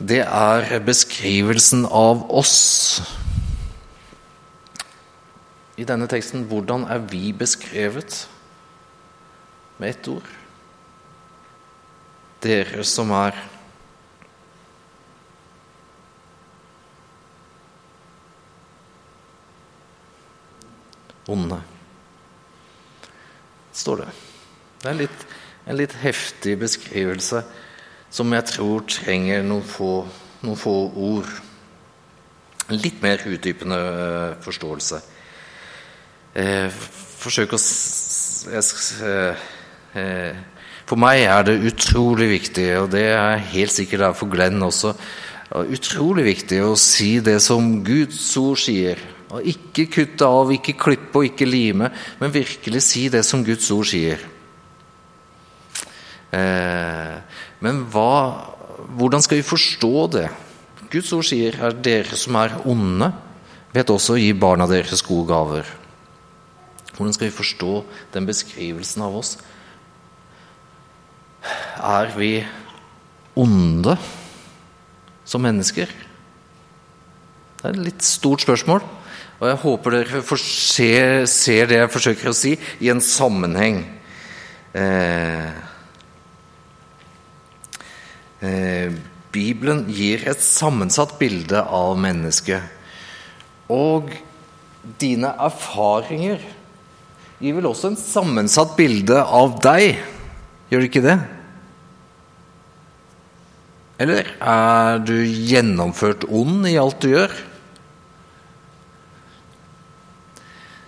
det 0.00 0.24
er 0.24 0.80
beskrivelsen 0.84 1.84
av 1.84 2.24
oss 2.32 3.02
i 5.76 5.84
denne 5.84 6.08
teksten 6.08 6.46
hvordan 6.48 6.86
er 6.88 7.02
vi 7.10 7.32
beskrevet 7.36 8.22
med 9.76 9.92
ett 9.92 10.08
ord? 10.08 10.30
Dere 12.44 12.84
som 12.84 13.12
er 13.16 13.36
onde, 21.28 21.58
står 23.74 24.04
det. 24.04 24.10
Det 24.80 24.90
er 24.92 25.00
litt, 25.00 25.24
en 25.66 25.80
litt 25.80 25.96
heftig 26.00 26.54
beskrivelse 26.60 27.42
som 28.14 28.32
jeg 28.32 28.46
tror 28.52 28.86
trenger 28.88 29.42
noen 29.44 29.66
få, 29.66 30.06
noen 30.46 30.60
få 30.60 30.76
ord. 30.94 31.28
En 32.70 32.78
litt 32.80 33.02
mer 33.02 33.26
utdypende 33.26 33.80
eh, 33.90 34.36
forståelse. 34.46 35.02
Eh, 36.36 36.68
forsøke 37.16 37.56
å 37.56 37.60
eh, 38.52 39.44
eh, 39.96 40.40
For 40.84 41.00
meg 41.00 41.22
er 41.24 41.46
det 41.48 41.54
utrolig 41.70 42.28
viktig, 42.34 42.66
og 42.82 42.90
det 42.92 43.06
er 43.14 43.40
helt 43.54 43.72
sikkert 43.72 44.02
det 44.02 44.08
er 44.10 44.18
for 44.18 44.30
Glenn 44.30 44.60
også, 44.62 44.92
utrolig 45.72 46.26
viktig 46.26 46.58
å 46.66 46.74
si 46.76 47.16
det 47.24 47.38
som 47.40 47.78
Guds 47.86 48.20
ord 48.36 48.60
sier. 48.60 49.00
Og 49.32 49.48
ikke 49.48 49.86
kutte 49.94 50.28
av, 50.28 50.52
ikke 50.52 50.76
klippe 50.78 51.22
og 51.22 51.30
ikke 51.30 51.48
lime, 51.48 51.88
men 52.20 52.34
virkelig 52.34 52.84
si 52.84 53.06
det 53.10 53.24
som 53.26 53.44
Guds 53.46 53.70
ord 53.74 53.88
sier. 53.88 54.20
Eh, 56.36 57.16
men 57.64 57.80
hva, 57.94 58.12
hvordan 58.98 59.24
skal 59.24 59.40
vi 59.40 59.48
forstå 59.48 59.94
det? 60.18 60.28
Guds 60.92 61.10
ord 61.16 61.26
sier 61.26 61.56
at 61.70 61.80
dere 61.82 62.18
som 62.18 62.36
er 62.38 62.60
onde, 62.68 63.10
vet 63.72 63.90
også 63.90 64.14
å 64.14 64.20
gi 64.20 64.30
barna 64.36 64.68
deres 64.70 65.02
gode 65.06 65.30
gaver. 65.32 65.74
Hvordan 66.96 67.12
skal 67.12 67.28
vi 67.28 67.36
forstå 67.36 67.72
den 68.14 68.26
beskrivelsen 68.28 69.04
av 69.04 69.16
oss? 69.18 69.36
Er 71.76 72.12
vi 72.16 72.40
onde 73.36 73.98
som 75.28 75.44
mennesker? 75.44 75.92
Det 77.56 77.68
er 77.68 77.74
et 77.74 77.84
litt 77.90 78.06
stort 78.06 78.44
spørsmål, 78.44 78.80
og 79.36 79.48
jeg 79.50 79.60
håper 79.60 79.96
dere 79.98 80.22
ser, 80.40 81.26
ser 81.28 81.68
det 81.68 81.82
jeg 81.82 81.92
forsøker 81.92 82.30
å 82.30 82.36
si, 82.36 82.54
i 82.80 82.88
en 82.92 83.02
sammenheng. 83.04 83.82
Eh, 84.76 85.52
eh, 88.40 88.96
Bibelen 89.36 89.84
gir 89.92 90.24
et 90.30 90.40
sammensatt 90.40 91.18
bilde 91.20 91.60
av 91.60 91.92
mennesket. 92.00 92.72
Og 93.68 94.14
dine 95.02 95.32
erfaringer 95.42 96.40
gir 97.40 97.56
vel 97.58 97.68
også 97.68 97.92
en 97.92 97.98
sammensatt 98.00 98.76
bilde 98.78 99.18
av 99.20 99.58
deg, 99.64 99.98
gjør 100.70 100.82
det 100.82 100.88
ikke 100.90 101.04
det? 101.04 101.16
Eller 104.02 104.28
er 104.40 104.98
du 105.04 105.16
gjennomført 105.24 106.26
ond 106.28 106.68
i 106.68 106.76
alt 106.80 107.00
du 107.04 107.10
gjør? 107.12 107.32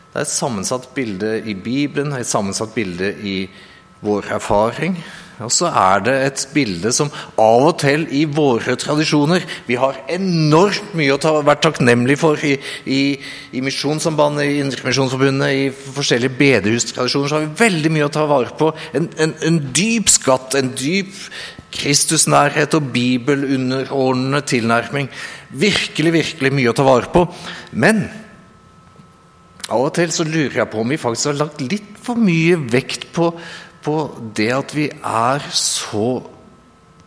Det 0.08 0.16
er 0.16 0.26
et 0.26 0.32
sammensatt 0.32 0.88
bilde 0.96 1.37
i 1.46 1.54
Bibelen, 1.54 2.12
et 2.16 2.28
sammensatt 2.28 2.72
bilde 2.74 3.12
i 3.22 3.38
vår 4.04 4.32
erfaring. 4.38 4.96
Og 5.44 5.53
så 5.55 5.68
er 5.70 6.03
det 6.03 6.14
et 6.27 6.44
bilde 6.55 6.90
som 6.94 7.11
av 7.38 7.66
og 7.68 7.77
til 7.79 8.07
i 8.16 8.24
våre 8.27 8.74
tradisjoner 8.81 9.44
Vi 9.68 9.77
har 9.79 10.01
enormt 10.11 10.96
mye 10.98 11.14
å 11.14 11.20
ta, 11.22 11.37
være 11.38 11.62
takknemlig 11.68 12.18
for 12.18 12.42
i, 12.42 12.57
i, 12.90 13.03
i 13.55 13.62
Misjonssambandet, 13.62 14.48
i 14.48 14.59
Indremisjonsforbundet, 14.64 15.53
i 15.55 15.94
forskjellige 15.94 16.38
bedehustradisjoner. 16.40 17.31
Så 17.31 17.38
har 17.38 17.46
vi 17.46 17.62
veldig 17.62 17.94
mye 17.94 18.09
å 18.09 18.14
ta 18.18 18.27
vare 18.31 18.55
på. 18.59 18.72
En, 18.98 19.07
en, 19.22 19.37
en 19.46 19.62
dyp 19.74 20.11
skatt, 20.11 20.59
en 20.59 20.72
dyp 20.79 21.14
Kristusnærhet 21.79 22.74
og 22.79 22.88
bibelunderordnende 22.94 24.40
tilnærming. 24.48 25.11
Virkelig, 25.51 26.14
virkelig 26.14 26.55
mye 26.57 26.72
å 26.72 26.77
ta 26.77 26.87
vare 26.87 27.12
på. 27.12 27.27
Men 27.77 28.07
av 29.68 29.85
og 29.85 29.92
til 29.98 30.12
så 30.14 30.24
lurer 30.24 30.62
jeg 30.62 30.70
på 30.72 30.81
om 30.81 30.94
vi 30.94 31.01
faktisk 31.01 31.31
har 31.31 31.42
lagt 31.42 31.61
litt 31.61 31.98
for 32.01 32.16
mye 32.16 32.57
vekt 32.72 33.11
på 33.12 33.29
på 33.84 33.96
det 34.36 34.50
at 34.54 34.74
vi 34.76 34.88
er 34.90 35.44
så, 35.54 36.08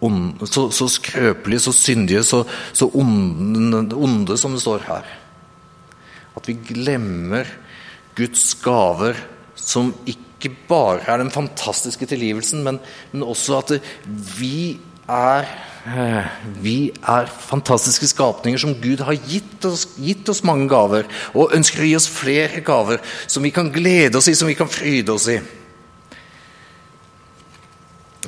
ond, 0.02 0.42
så, 0.48 0.70
så 0.74 0.88
skrøpelige, 0.90 1.66
så 1.68 1.74
syndige, 1.76 2.24
så, 2.28 2.44
så 2.74 2.90
onde, 2.94 3.84
onde, 3.96 4.38
som 4.40 4.56
det 4.56 4.64
står 4.64 4.88
her. 4.88 5.10
At 6.38 6.48
vi 6.48 6.58
glemmer 6.72 7.50
Guds 8.18 8.54
gaver, 8.64 9.20
som 9.56 9.94
ikke 10.10 10.54
bare 10.68 11.04
er 11.06 11.22
den 11.22 11.32
fantastiske 11.34 12.08
tilgivelsen, 12.10 12.64
men, 12.66 12.80
men 13.12 13.28
også 13.28 13.60
at 13.60 13.76
det, 13.76 13.82
vi 14.40 14.80
er 15.12 15.46
eh, 15.86 16.28
vi 16.64 16.76
er 17.04 17.30
fantastiske 17.30 18.10
skapninger 18.10 18.62
som 18.62 18.76
Gud 18.82 19.04
har 19.06 19.18
gitt 19.30 19.66
oss, 19.68 19.86
gitt 20.00 20.30
oss, 20.32 20.44
mange 20.48 20.70
gaver, 20.72 21.10
og 21.36 21.54
ønsker 21.58 21.84
å 21.84 21.90
gi 21.90 21.98
oss 22.00 22.10
flere 22.10 22.64
gaver 22.66 23.02
som 23.28 23.46
vi 23.46 23.54
kan 23.54 23.72
glede 23.74 24.18
oss 24.18 24.32
i, 24.32 24.38
som 24.38 24.50
vi 24.50 24.58
kan 24.58 24.72
fryde 24.72 25.14
oss 25.14 25.30
i. 25.32 25.40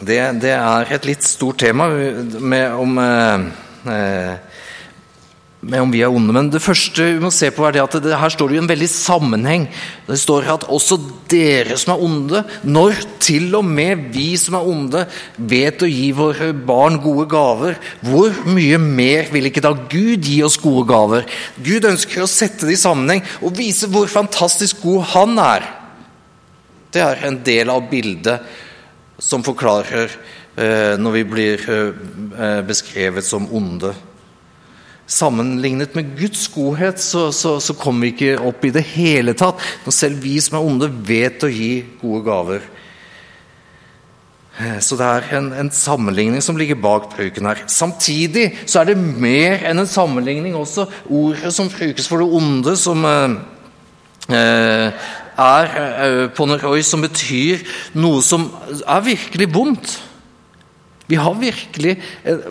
Det, 0.03 0.19
det, 0.43 0.51
er 0.51 0.89
et 0.91 1.05
litt 1.07 1.23
stort 1.23 1.61
tema 1.63 1.85
med 1.87 2.73
om, 2.75 2.97
eh, 2.99 3.43
med 5.63 5.79
om 5.79 5.91
vi 5.93 6.01
er 6.03 6.11
onde. 6.11 6.33
Men 6.35 6.49
det 6.51 6.63
første 6.63 7.05
vi 7.13 7.21
må 7.23 7.29
se 7.31 7.51
på 7.53 7.63
er 7.67 7.75
det 7.75 7.83
at 7.83 7.95
det, 8.03 8.15
her 8.19 8.33
står 8.33 8.51
det 8.51 8.57
jo 8.57 8.63
en 8.65 8.71
veldig 8.71 8.89
sammenheng. 8.91 9.67
Det 10.09 10.17
står 10.19 10.49
at 10.55 10.65
også 10.67 10.97
dere 11.31 11.77
som 11.79 11.93
er 11.93 12.03
onde, 12.03 12.41
når 12.67 12.99
til 13.23 13.47
og 13.59 13.69
med 13.69 14.09
vi 14.15 14.33
som 14.39 14.57
er 14.59 14.67
onde, 14.73 15.05
vet 15.37 15.85
å 15.85 15.91
gi 15.91 16.09
våre 16.17 16.51
barn 16.51 16.99
gode 17.03 17.29
gaver, 17.31 17.79
hvor 18.03 18.43
mye 18.49 18.81
mer 18.81 19.31
vil 19.31 19.47
ikke 19.47 19.63
da 19.63 19.71
Gud 19.77 20.27
gi 20.27 20.41
oss 20.43 20.59
gode 20.59 20.83
gaver? 20.91 21.29
Gud 21.63 21.87
ønsker 21.93 22.25
å 22.25 22.29
sette 22.31 22.67
det 22.67 22.75
i 22.75 22.83
sammenheng 22.83 23.23
og 23.39 23.55
vise 23.61 23.87
hvor 23.93 24.11
fantastisk 24.11 24.83
god 24.83 25.09
Han 25.13 25.39
er. 25.39 25.71
Det 26.93 27.01
er 27.01 27.25
en 27.29 27.39
del 27.45 27.71
av 27.71 27.87
bildet 27.89 28.43
som 29.21 29.43
forklarer 29.45 30.11
eh, 30.55 30.95
når 30.99 31.15
vi 31.17 31.23
blir 31.27 31.69
eh, 31.69 32.61
beskrevet 32.65 33.25
som 33.25 33.47
onde. 33.53 33.93
Sammenlignet 35.03 35.97
med 35.97 36.13
Guds 36.17 36.47
godhet 36.53 37.01
så, 37.01 37.27
så, 37.35 37.57
så, 37.59 37.75
kommer 37.75 38.07
vi 38.07 38.13
ikke 38.13 38.47
opp 38.47 38.63
i 38.65 38.71
det 38.73 38.85
hele 38.93 39.35
tatt. 39.37 39.61
Når 39.85 39.95
selv 39.95 40.23
vi 40.23 40.37
som 40.41 40.57
er 40.57 40.69
onde, 40.69 40.89
vet 41.05 41.43
å 41.43 41.51
gi 41.51 41.73
gode 42.01 42.23
gaver. 42.25 42.69
Eh, 44.61 44.79
så 44.85 44.97
det 44.99 45.09
er 45.09 45.27
en, 45.39 45.49
en, 45.63 45.71
sammenligning 45.73 46.41
som 46.45 46.57
ligger 46.57 46.79
bak 46.79 47.09
bruken 47.15 47.49
her. 47.49 47.65
Samtidig 47.67 48.51
så 48.65 48.81
er 48.81 48.91
det 48.91 49.01
mer 49.01 49.65
enn 49.69 49.81
en 49.81 49.89
sammenligning 49.89 50.55
også. 50.57 50.87
Ordet 51.09 51.53
som 51.55 51.71
brukes 51.73 52.07
for 52.09 52.23
det 52.23 52.39
onde, 52.39 52.77
som 52.79 53.03
eh, 53.03 55.11
er 55.39 55.73
på 56.29 56.43
poneroi, 56.43 56.81
som 56.85 57.03
betyr 57.03 57.63
noe 57.97 58.21
som 58.25 58.49
er 58.83 59.05
virkelig 59.05 59.49
vondt. 59.53 59.97
Vi 61.09 61.19
har 61.19 61.35
virkelig 61.37 61.97
eh, 62.23 62.47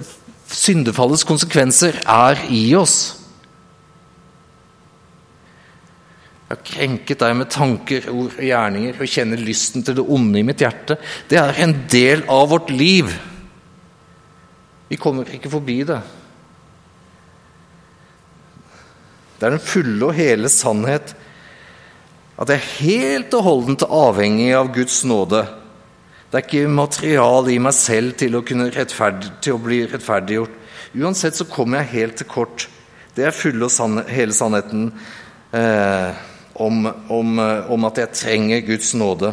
Syndefallets 0.53 1.25
konsekvenser 1.25 1.97
er 2.05 2.43
i 2.53 2.67
oss. 2.77 2.97
Jeg 6.45 6.59
har 6.59 6.67
krenket 6.69 7.23
deg 7.23 7.37
med 7.39 7.49
tanker, 7.49 8.11
ord 8.13 8.35
og 8.37 8.45
gjerninger 8.45 8.99
og 9.01 9.09
kjenner 9.09 9.41
lysten 9.41 9.87
til 9.87 9.97
det 9.97 10.05
onde 10.05 10.43
i 10.43 10.45
mitt 10.45 10.61
hjerte. 10.61 10.99
Det 11.31 11.39
er 11.41 11.63
en 11.65 11.73
del 11.89 12.27
av 12.29 12.51
vårt 12.53 12.69
liv. 12.69 13.09
Vi 14.93 15.01
kommer 15.01 15.33
ikke 15.33 15.55
forbi 15.55 15.79
det. 15.89 16.03
Det 19.39 19.49
er 19.49 19.57
den 19.57 19.65
fulle 19.65 20.11
og 20.11 20.19
hele 20.19 20.53
sannhet 20.53 21.17
at 22.43 22.51
jeg 22.51 22.59
er 22.59 22.71
helt 22.83 23.35
og 23.39 23.45
holdent 23.47 23.85
avhengig 23.87 24.49
av 24.59 24.73
Guds 24.75 25.03
nåde. 25.07 25.45
Det 26.33 26.41
er 26.41 26.47
ikke 26.47 26.73
material 26.75 27.51
i 27.53 27.59
meg 27.63 27.75
selv 27.77 28.17
til 28.19 28.35
å, 28.35 28.41
til 28.43 29.53
å 29.55 29.61
bli 29.63 29.83
rettferdiggjort. 29.87 30.57
Uansett 30.99 31.39
så 31.39 31.47
kommer 31.47 31.83
jeg 31.83 31.93
helt 31.93 32.19
til 32.19 32.29
kort. 32.29 32.67
Det 33.15 33.29
er 33.29 33.37
fulle 33.37 33.69
og 33.69 33.71
sann, 33.73 34.01
hele 34.09 34.35
sannheten 34.35 34.89
eh, 35.55 36.19
om, 36.59 36.89
om, 37.13 37.39
om 37.77 37.87
at 37.89 38.01
jeg 38.03 38.17
trenger 38.17 38.65
Guds 38.67 38.91
nåde. 38.99 39.31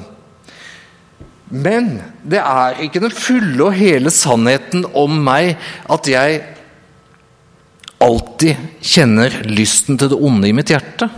Men 1.49 1.95
det 2.21 2.43
er 2.43 2.83
ikke 2.85 3.01
den 3.01 3.15
fulle 3.15 3.71
og 3.71 3.79
hele 3.79 4.13
sannheten 4.13 4.85
om 4.93 5.17
meg 5.25 5.55
at 5.89 6.11
jeg 6.11 6.43
alltid 7.99 8.83
kjenner 8.85 9.33
lysten 9.49 9.97
til 9.97 10.13
det 10.13 10.21
onde 10.29 10.51
i 10.51 10.55
mitt 10.55 10.69
hjerte. 10.71 11.09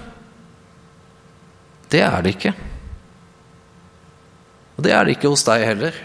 Det 1.91 2.01
er 2.05 2.23
det 2.23 2.35
ikke. 2.37 2.53
Og 4.77 4.85
det 4.85 4.95
er 4.95 5.05
det 5.05 5.17
ikke 5.17 5.31
hos 5.33 5.43
deg 5.47 5.65
heller. 5.67 5.97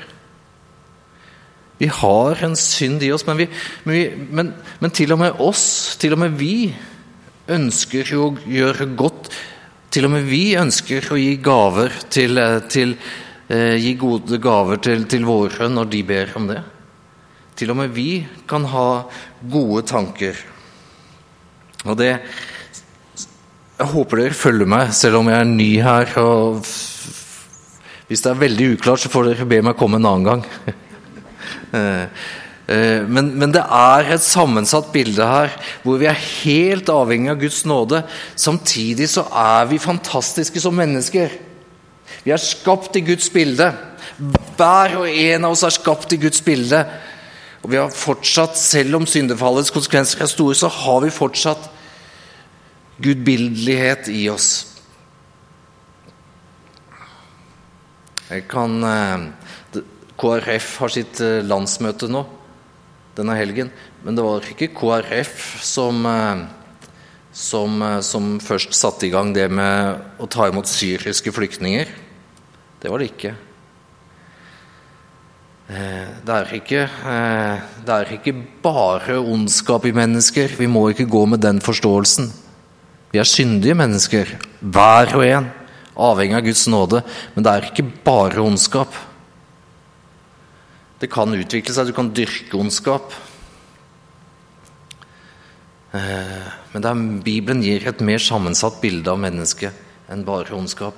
Vi 1.79 1.88
har 1.92 2.40
en 2.44 2.57
synd 2.57 3.05
i 3.05 3.12
oss, 3.12 3.27
men, 3.29 3.42
vi, 3.42 3.46
men, 3.85 3.94
vi, 3.94 4.05
men, 4.38 4.53
men 4.81 4.94
til 4.96 5.12
og 5.12 5.20
med 5.20 5.42
oss, 5.44 5.96
til 6.01 6.16
og 6.16 6.22
med 6.22 6.38
vi, 6.40 6.72
ønsker 7.53 8.09
jo 8.11 8.31
å 8.31 8.49
gjøre 8.51 8.88
godt. 8.99 9.31
Til 9.94 10.09
og 10.09 10.16
med 10.16 10.27
vi 10.29 10.57
ønsker 10.59 11.12
å 11.12 11.18
gi 11.20 11.37
gaver 11.40 11.94
til, 12.12 12.40
til 12.72 12.96
eh, 13.49 13.77
Gi 13.79 13.92
gode 14.01 14.40
gaver 14.42 14.81
til, 14.83 15.07
til 15.09 15.25
våre 15.29 15.68
når 15.70 15.92
de 15.92 16.03
ber 16.09 16.35
om 16.37 16.49
det. 16.51 16.59
Til 17.57 17.72
og 17.72 17.79
med 17.79 17.94
vi 17.94 18.27
kan 18.49 18.66
ha 18.68 18.88
gode 19.40 19.87
tanker. 19.88 20.42
Og 21.87 21.96
det 22.01 22.12
Jeg 23.77 23.93
håper 23.93 24.23
dere 24.23 24.33
følger 24.37 24.69
meg, 24.73 24.93
selv 24.97 25.19
om 25.19 25.27
jeg 25.29 25.37
er 25.37 25.49
ny 25.51 25.69
her. 25.85 26.12
og 26.23 26.65
Hvis 28.09 28.23
det 28.25 28.31
er 28.31 28.41
veldig 28.41 28.69
uklart, 28.79 29.03
så 29.03 29.11
får 29.12 29.29
dere 29.29 29.49
be 29.51 29.59
meg 29.67 29.77
komme 29.77 30.01
en 30.01 30.11
annen 30.12 30.29
gang. 30.33 30.45
Eh, 31.77 32.07
eh, 32.73 33.03
men, 33.11 33.27
men, 33.39 33.51
det 33.53 33.61
er 33.61 34.09
et 34.15 34.23
sammensatt 34.23 34.87
bilde 34.95 35.25
her 35.27 35.53
hvor 35.83 35.99
vi 36.01 36.07
er 36.09 36.17
helt 36.17 36.89
avhengig 36.91 37.33
av 37.33 37.41
Guds 37.41 37.59
nåde. 37.69 38.01
Samtidig 38.39 39.09
så 39.11 39.25
er 39.29 39.67
vi 39.71 39.81
fantastiske 39.83 40.62
som 40.62 40.75
mennesker. 40.79 41.35
Vi 42.25 42.33
er 42.33 42.43
skapt 42.43 42.97
i 42.99 43.03
Guds 43.07 43.29
bilde. 43.35 43.69
Hver 44.57 44.97
og 45.03 45.11
en 45.11 45.47
av 45.47 45.57
oss 45.57 45.67
er 45.67 45.75
skapt 45.75 46.17
i 46.17 46.21
Guds 46.23 46.41
bilde. 46.47 46.81
Og 47.62 47.75
vi 47.75 47.83
har 47.83 47.93
fortsatt, 47.93 48.57
selv 48.59 49.03
om 49.03 49.11
syndefallets 49.11 49.75
konsekvenser 49.75 50.25
er 50.25 50.33
store, 50.33 50.57
så 50.57 50.71
har 50.71 51.03
vi 51.05 51.15
fortsatt 51.15 51.71
gudbildelighet 53.03 54.09
i 54.09 54.27
oss. 54.33 54.77
Jeg 58.27 58.47
kan 58.51 58.81
eh, 58.83 59.83
KrF 60.19 60.71
har 60.83 60.93
sitt 60.93 61.21
eh, 61.23 61.45
landsmøte 61.47 62.09
nå 62.11 62.25
denne 63.17 63.37
helgen, 63.39 63.71
men 64.05 64.17
det 64.17 64.25
var 64.25 64.49
ikke 64.51 64.73
KrF 64.77 65.37
som, 65.65 66.01
eh, 66.11 66.43
som, 67.31 67.85
som 68.03 68.33
først 68.43 68.75
satte 68.77 69.07
i 69.07 69.13
gang 69.15 69.31
det 69.37 69.47
med 69.53 70.19
å 70.19 70.29
ta 70.31 70.49
imot 70.51 70.69
syriske 70.71 71.33
flyktninger. 71.37 71.93
Det 72.83 72.93
var 72.93 73.03
det 73.03 73.13
ikke. 73.13 73.35
Det 75.67 76.31
er 76.31 76.53
ikke, 76.55 76.83
det 77.83 77.95
er 77.97 78.11
ikke 78.15 78.33
bare 78.63 79.17
ondskap 79.19 79.89
i 79.89 79.95
mennesker. 79.97 80.53
Vi 80.61 80.69
må 80.71 80.85
ikke 80.93 81.09
gå 81.11 81.25
med 81.27 81.43
den 81.43 81.59
forståelsen. 81.59 82.29
Vi 83.12 83.21
er 83.23 83.29
syndige 83.29 83.77
mennesker, 83.79 84.33
hver 84.61 85.14
og 85.16 85.25
en, 85.27 85.51
avhengig 85.97 86.37
av 86.37 86.47
Guds 86.47 86.64
nåde. 86.71 87.03
Men 87.35 87.47
det 87.47 87.53
er 87.53 87.69
ikke 87.71 87.87
bare 88.05 88.42
ondskap. 88.45 88.92
Det 91.01 91.09
kan 91.12 91.35
utvikle 91.37 91.75
seg, 91.77 91.90
du 91.90 91.97
kan 91.97 92.12
dyrke 92.16 92.59
ondskap. 92.59 93.14
Eh, 95.97 96.51
men 96.73 96.88
er, 96.88 97.07
Bibelen 97.25 97.62
gir 97.64 97.87
et 97.88 98.03
mer 98.05 98.21
sammensatt 98.23 98.81
bilde 98.83 99.12
av 99.12 99.21
mennesket 99.23 99.85
enn 100.12 100.25
bare 100.27 100.57
ondskap. 100.57 100.97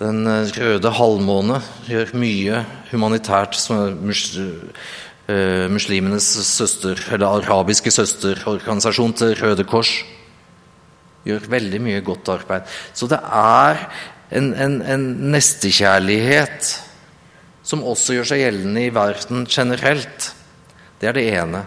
Den 0.00 0.24
eh, 0.30 0.50
røde 0.56 0.94
halvmåne 0.94 1.60
gjør 1.90 2.14
mye 2.18 2.64
humanitært 2.90 3.58
som 3.58 4.10
eh, 4.10 5.66
muslimenes 5.70 6.30
søster, 6.48 6.98
eller 7.14 7.42
arabiske 7.42 7.92
søsterorganisasjon 7.94 9.18
til 9.20 9.36
Røde 9.42 9.66
Kors 9.68 9.98
gjør 11.24 11.50
veldig 11.56 11.80
mye 11.84 12.02
godt 12.04 12.30
arbeid. 12.34 12.68
Så 12.96 13.08
det 13.10 13.20
er 13.20 13.84
en, 14.34 14.52
en, 14.54 14.80
en 14.82 15.06
nestekjærlighet 15.34 16.72
som 17.64 17.84
også 17.86 18.18
gjør 18.18 18.28
seg 18.32 18.42
gjeldende 18.44 18.82
i 18.84 18.92
verden 18.94 19.46
generelt. 19.48 20.32
Det 21.00 21.08
er 21.10 21.16
det 21.16 21.28
ene. 21.32 21.62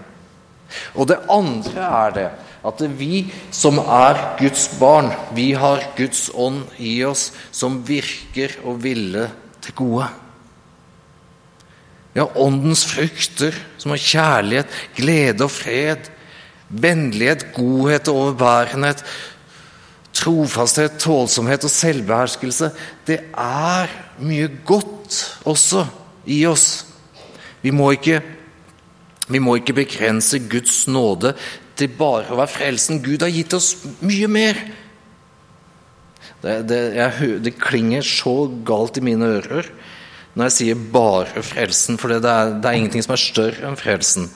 Og 0.95 1.07
det 1.09 1.21
andre 1.31 1.87
er 2.03 2.13
det 2.17 2.27
at 2.67 2.81
vi 2.99 3.21
som 3.53 3.79
er 3.79 4.17
Guds 4.39 4.67
barn, 4.79 5.11
vi 5.37 5.51
har 5.55 5.83
Guds 5.97 6.27
ånd 6.35 6.65
i 6.83 6.99
oss 7.07 7.29
som 7.55 7.79
virker 7.87 8.57
og 8.67 8.81
ville 8.83 9.27
til 9.63 9.77
gode. 9.77 10.07
Vi 12.13 12.21
har 12.23 12.37
åndens 12.41 12.83
frukter, 12.89 13.55
som 13.77 13.93
har 13.93 14.01
kjærlighet, 14.01 14.77
glede 14.97 15.45
og 15.45 15.53
fred, 15.53 16.09
vennlighet, 16.67 17.51
godhet 17.55 18.09
og 18.09 18.21
overbærenhet, 18.23 19.03
Trofasthet, 20.17 20.97
tålsomhet 21.01 21.65
og 21.67 21.71
selvbeherskelse, 21.71 22.71
det 23.05 23.19
er 23.37 23.91
mye 24.23 24.49
godt 24.65 25.19
også 25.47 25.85
i 26.25 26.41
oss. 26.49 26.87
Vi 27.61 27.73
må 27.75 27.91
ikke, 27.95 28.21
vi 29.29 29.41
må 29.43 29.57
ikke 29.59 29.77
begrense 29.77 30.39
Guds 30.49 30.85
nåde 30.89 31.35
til 31.77 31.93
bare 31.99 32.31
å 32.33 32.39
være 32.39 32.55
frelsen. 32.55 33.03
Gud 33.05 33.21
har 33.21 33.33
gitt 33.33 33.53
oss 33.57 33.75
mye 34.01 34.29
mer. 34.31 34.59
Det, 36.41 36.59
det, 36.69 36.81
jeg, 36.97 37.29
det 37.45 37.57
klinger 37.61 38.05
så 38.05 38.35
galt 38.65 38.99
i 38.99 39.05
mine 39.05 39.37
ører 39.39 39.69
når 40.37 40.51
jeg 40.51 40.53
sier 40.53 40.81
'bare 40.93 41.41
frelsen', 41.41 41.97
for 41.97 42.13
det 42.13 42.21
er, 42.21 42.51
det 42.61 42.69
er 42.69 42.77
ingenting 42.77 43.01
som 43.01 43.15
er 43.15 43.21
større 43.21 43.65
enn 43.65 43.79
frelsen. 43.79 44.27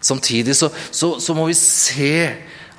Samtidig 0.00 0.54
så, 0.54 0.68
så, 0.94 1.18
så 1.18 1.34
må 1.34 1.48
vi 1.48 1.56
se 1.58 2.30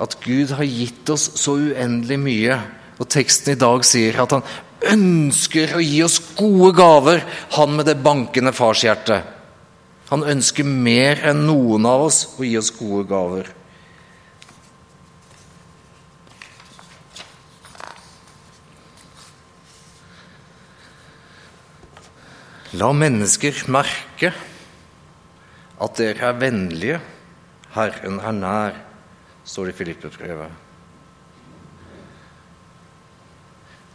at 0.02 0.18
Gud 0.24 0.50
har 0.56 0.66
gitt 0.66 1.10
oss 1.12 1.28
så 1.38 1.56
uendelig 1.60 2.18
mye. 2.18 2.58
Og 2.98 3.08
teksten 3.10 3.54
i 3.54 3.60
dag 3.60 3.84
sier 3.86 4.18
at 4.22 4.34
han 4.34 4.44
ønsker 4.92 5.76
å 5.76 5.82
gi 5.82 6.02
oss 6.02 6.18
gode 6.36 6.72
gaver, 6.76 7.22
han 7.54 7.76
med 7.78 7.86
det 7.86 8.00
bankende 8.02 8.54
farshjertet. 8.54 9.38
Han 10.10 10.26
ønsker 10.28 10.66
mer 10.66 11.22
enn 11.30 11.46
noen 11.46 11.86
av 11.88 12.08
oss 12.10 12.24
å 12.36 12.44
gi 12.44 12.56
oss 12.58 12.72
gode 12.74 13.06
gaver. 13.08 13.50
La 22.72 22.88
mennesker 22.96 23.66
merke 23.70 24.32
at 25.82 25.98
dere 26.00 26.30
er 26.30 26.38
vennlige, 26.40 27.02
Herren 27.72 28.18
er 28.20 28.36
nær 28.36 28.80
står 29.44 29.68
det 29.68 29.74
i 29.74 29.78
Filippe-brevet. 29.78 30.60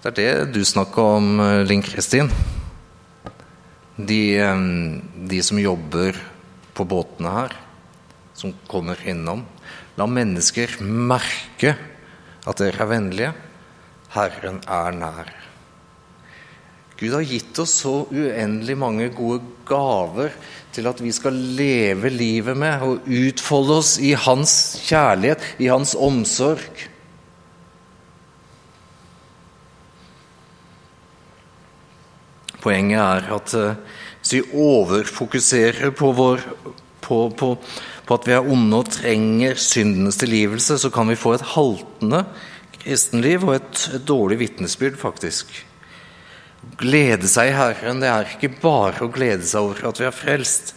Det 0.02 0.12
er 0.12 0.18
det 0.18 0.54
du 0.54 0.62
snakker 0.66 1.18
om, 1.18 1.40
eh, 1.40 1.64
Linn 1.66 1.82
Kristin. 1.82 2.30
De, 3.98 4.38
de, 5.28 5.42
som 5.42 5.58
jobber 5.58 6.16
på 6.78 6.86
båtene 6.86 7.32
her, 7.34 7.56
som 8.38 8.54
kommer 8.70 9.00
innom. 9.10 9.42
La 9.98 10.06
mennesker 10.06 10.78
merke 10.82 11.74
at 12.46 12.62
dere 12.62 12.84
er 12.86 12.92
vennlige. 12.92 13.34
Herren 14.14 14.62
er 14.70 14.92
nær. 14.94 15.34
Gud 16.98 17.14
har 17.14 17.26
gitt 17.30 17.60
oss 17.62 17.76
så 17.84 17.94
uendelig 18.10 18.74
mange 18.80 19.12
gode 19.14 19.44
gaver 19.70 20.34
til 20.74 20.90
at 20.90 21.02
vi 21.02 21.12
skal 21.14 21.36
leve 21.58 22.10
livet 22.10 22.58
med 22.58 22.86
og 22.86 23.06
utfolde 23.06 23.76
oss 23.84 23.98
i 24.02 24.16
hans 24.18 24.54
kjærlighet, 24.88 25.44
i 25.62 25.70
hans 25.70 25.94
omsorg. 25.94 26.86
Poenget 32.64 32.98
er 32.98 33.30
at 33.38 33.54
eh, 33.62 33.78
hvis 34.24 34.34
vi 34.40 34.42
overfokuserer 34.58 35.94
på, 35.96 36.12
vår, 36.18 36.42
på, 37.06 37.22
på, 37.38 37.54
på 38.10 38.18
at 38.18 38.28
vi 38.28 38.36
er 38.36 38.52
onde 38.58 38.82
og 38.82 38.90
trenger 38.98 39.62
syndenes 39.62 40.18
tilgivelse, 40.18 40.82
så 40.82 40.90
kan 40.92 41.14
vi 41.14 41.22
få 41.22 41.38
et 41.38 41.46
haltende 41.54 42.26
kristenliv 42.82 43.46
og 43.46 43.60
et, 43.60 43.88
et 43.94 44.08
dårlig 44.10 44.42
vitnesbyrd, 44.42 44.98
faktisk 44.98 45.67
glede 46.80 47.30
seg 47.32 47.52
i 47.52 47.56
Herren, 47.58 48.02
det 48.04 48.10
er 48.12 48.34
ikke 48.36 48.56
bare 48.62 49.06
å 49.06 49.12
glede 49.14 49.46
seg 49.48 49.64
over 49.64 49.88
at 49.90 50.02
vi 50.02 50.08
er 50.10 50.16
frelst. 50.16 50.74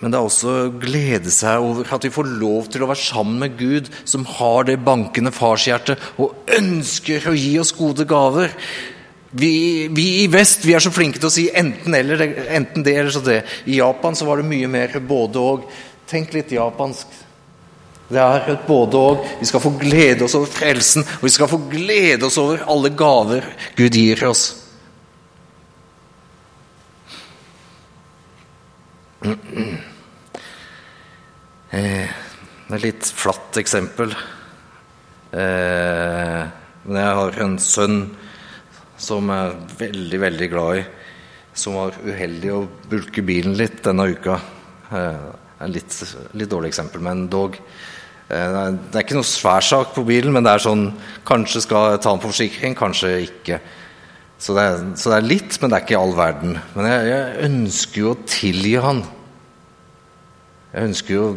Men 0.00 0.12
det 0.12 0.18
er 0.18 0.26
også 0.26 0.50
å 0.52 0.72
glede 0.76 1.32
seg 1.32 1.64
over 1.64 1.88
at 1.96 2.04
vi 2.04 2.12
får 2.12 2.28
lov 2.40 2.68
til 2.72 2.84
å 2.84 2.90
være 2.90 3.00
sammen 3.00 3.38
med 3.40 3.56
Gud, 3.56 3.88
som 4.04 4.26
har 4.36 4.68
det 4.68 4.76
bankende 4.84 5.32
farshjertet 5.32 6.20
og 6.20 6.36
ønsker 6.52 7.30
å 7.30 7.36
gi 7.36 7.54
oss 7.62 7.72
gode 7.76 8.04
gaver. 8.08 8.52
Vi, 9.36 9.88
vi, 9.92 10.06
i 10.22 10.28
vest 10.32 10.64
vi 10.64 10.76
er 10.76 10.84
så 10.84 10.92
flinke 10.92 11.20
til 11.20 11.30
å 11.30 11.32
si 11.32 11.46
enten, 11.48 11.96
eller, 11.96 12.22
enten 12.58 12.84
det 12.84 12.96
eller 12.96 13.12
så 13.12 13.24
det. 13.24 13.40
I 13.68 13.80
Japan 13.80 14.16
så 14.16 14.28
var 14.28 14.40
det 14.40 14.48
mye 14.48 14.68
mer 14.70 15.00
både 15.00 15.42
og. 15.42 15.70
Tenk 16.06 16.36
litt 16.36 16.52
japansk. 16.54 17.25
Det 18.06 18.22
er 18.22 18.52
et 18.52 18.66
både 18.68 19.00
og. 19.00 19.24
Vi 19.40 19.48
skal 19.48 19.62
få 19.62 19.72
glede 19.80 20.26
oss 20.26 20.36
over 20.38 20.50
frelsen, 20.50 21.02
og 21.18 21.24
vi 21.26 21.32
skal 21.34 21.50
få 21.50 21.58
glede 21.70 22.28
oss 22.28 22.38
over 22.38 22.62
alle 22.70 22.92
gaver 22.94 23.48
Gud 23.78 23.98
gir 23.98 24.22
oss. 24.28 24.44
Eh, 31.76 32.06
det 32.06 32.70
er 32.70 32.78
et 32.78 32.84
litt 32.84 33.10
flatt 33.10 33.58
eksempel. 33.58 34.14
Eh, 35.34 36.42
men 36.86 37.00
jeg 37.02 37.18
har 37.18 37.40
en 37.42 37.58
sønn 37.58 37.98
som 38.96 39.32
jeg 39.32 39.48
er 39.50 39.74
veldig, 39.82 40.20
veldig 40.22 40.48
glad 40.52 40.78
i, 40.78 40.84
som 41.58 41.74
var 41.80 41.98
uheldig 42.06 42.54
å 42.54 42.62
bulke 42.88 43.24
bilen 43.26 43.58
litt 43.58 43.82
denne 43.84 44.06
uka. 44.14 44.38
Det 44.86 45.66
er 45.66 45.72
litt, 45.72 45.98
litt 46.38 46.52
dårlig 46.52 46.70
eksempel, 46.70 47.02
men 47.02 47.26
dog. 47.32 47.58
Eh, 48.26 48.60
det 48.90 48.98
er 48.98 49.04
ikke 49.04 49.18
noe 49.18 49.28
svær 49.28 49.62
sak 49.62 49.92
på 49.94 50.02
bilen, 50.06 50.34
men 50.34 50.46
det 50.46 50.56
er 50.56 50.64
sånn 50.64 50.88
Kanskje 51.26 51.62
skal 51.62 51.92
jeg 51.92 52.00
ta 52.02 52.12
den 52.12 52.22
på 52.22 52.30
forsikring, 52.32 52.74
kanskje 52.78 53.12
ikke. 53.28 53.60
Så 54.38 54.54
det, 54.56 54.64
er, 54.66 54.80
så 55.00 55.10
det, 55.10 55.18
er, 55.18 55.28
litt, 55.30 55.58
men 55.60 55.70
det 55.70 55.78
er 55.78 55.84
ikke 55.86 56.00
all 56.00 56.16
verden. 56.16 56.58
Men 56.74 56.88
jeg, 56.90 57.06
jeg 57.08 57.46
ønsker 57.48 58.02
jo 58.02 58.10
å 58.12 58.18
tilgi 58.28 58.74
han. 58.84 59.04
Jeg 60.74 60.90
ønsker 60.90 61.16
jo 61.16 61.28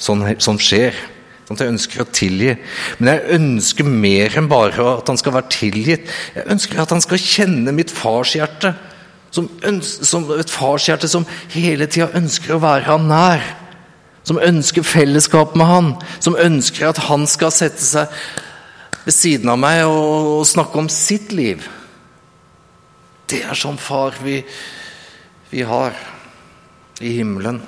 Sånn, 0.00 0.22
sånn 0.40 0.56
skjer. 0.56 0.96
Sånn 1.44 1.58
at 1.58 1.60
jeg 1.60 1.72
ønsker 1.74 2.00
å 2.00 2.06
tilgi. 2.08 2.54
Men 2.96 3.10
jeg 3.10 3.34
ønsker 3.36 3.84
mer 3.84 4.36
enn 4.40 4.46
bare 4.48 4.86
at 4.94 5.10
han 5.12 5.18
skal 5.20 5.34
være 5.34 5.52
tilgitt. 5.52 6.06
Jeg 6.32 6.46
ønsker 6.54 6.80
at 6.80 6.94
han 6.94 7.04
skal 7.04 7.20
kjenne 7.20 7.74
mitt 7.76 7.92
farshjerte. 7.92 8.72
Som, 9.28 9.50
som 9.84 10.24
et 10.38 10.50
farshjerte 10.50 11.10
som 11.10 11.26
hele 11.52 11.84
tida 11.84 12.08
ønsker 12.16 12.56
å 12.56 12.62
være 12.64 12.88
han 12.88 13.04
nær 13.12 13.44
som 14.26 14.40
ønsker 14.42 14.84
fellesskap 14.86 15.56
med 15.58 15.66
han, 15.66 15.90
som 16.20 16.38
ønsker 16.38 16.90
at 16.90 17.02
han 17.08 17.26
skal 17.30 17.52
sette 17.54 17.84
seg 17.84 18.12
ved 19.04 19.16
siden 19.16 19.50
av 19.52 19.60
meg 19.60 19.82
og, 19.88 20.44
snakke 20.48 20.80
om 20.80 20.88
sitt 20.92 21.32
liv. 21.32 21.64
Det 23.30 23.42
er 23.46 23.58
sånn 23.58 23.78
far 23.80 24.16
vi, 24.24 24.40
vi 25.52 25.64
har 25.66 25.96
i 27.00 27.14
himmelen. 27.20 27.62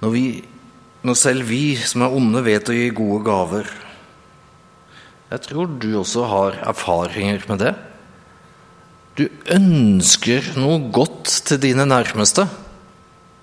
Når, 0.00 0.10
vi, 0.14 0.24
når 1.04 1.18
selv 1.20 1.50
vi 1.50 1.76
som 1.76 2.06
er 2.06 2.16
onde, 2.16 2.40
vet 2.46 2.70
å 2.72 2.74
gi 2.74 2.88
gode 2.96 3.20
gaver 3.26 3.66
Jeg 5.28 5.42
tror 5.44 5.74
du 5.76 5.90
også 6.00 6.24
har 6.26 6.56
erfaringer 6.72 7.44
med 7.50 7.60
det. 7.60 7.74
Du 9.20 9.26
ønsker 9.52 10.46
noe 10.56 10.78
godt 10.96 11.28
til 11.44 11.58
dine 11.60 11.84
nærmeste. 11.84 12.46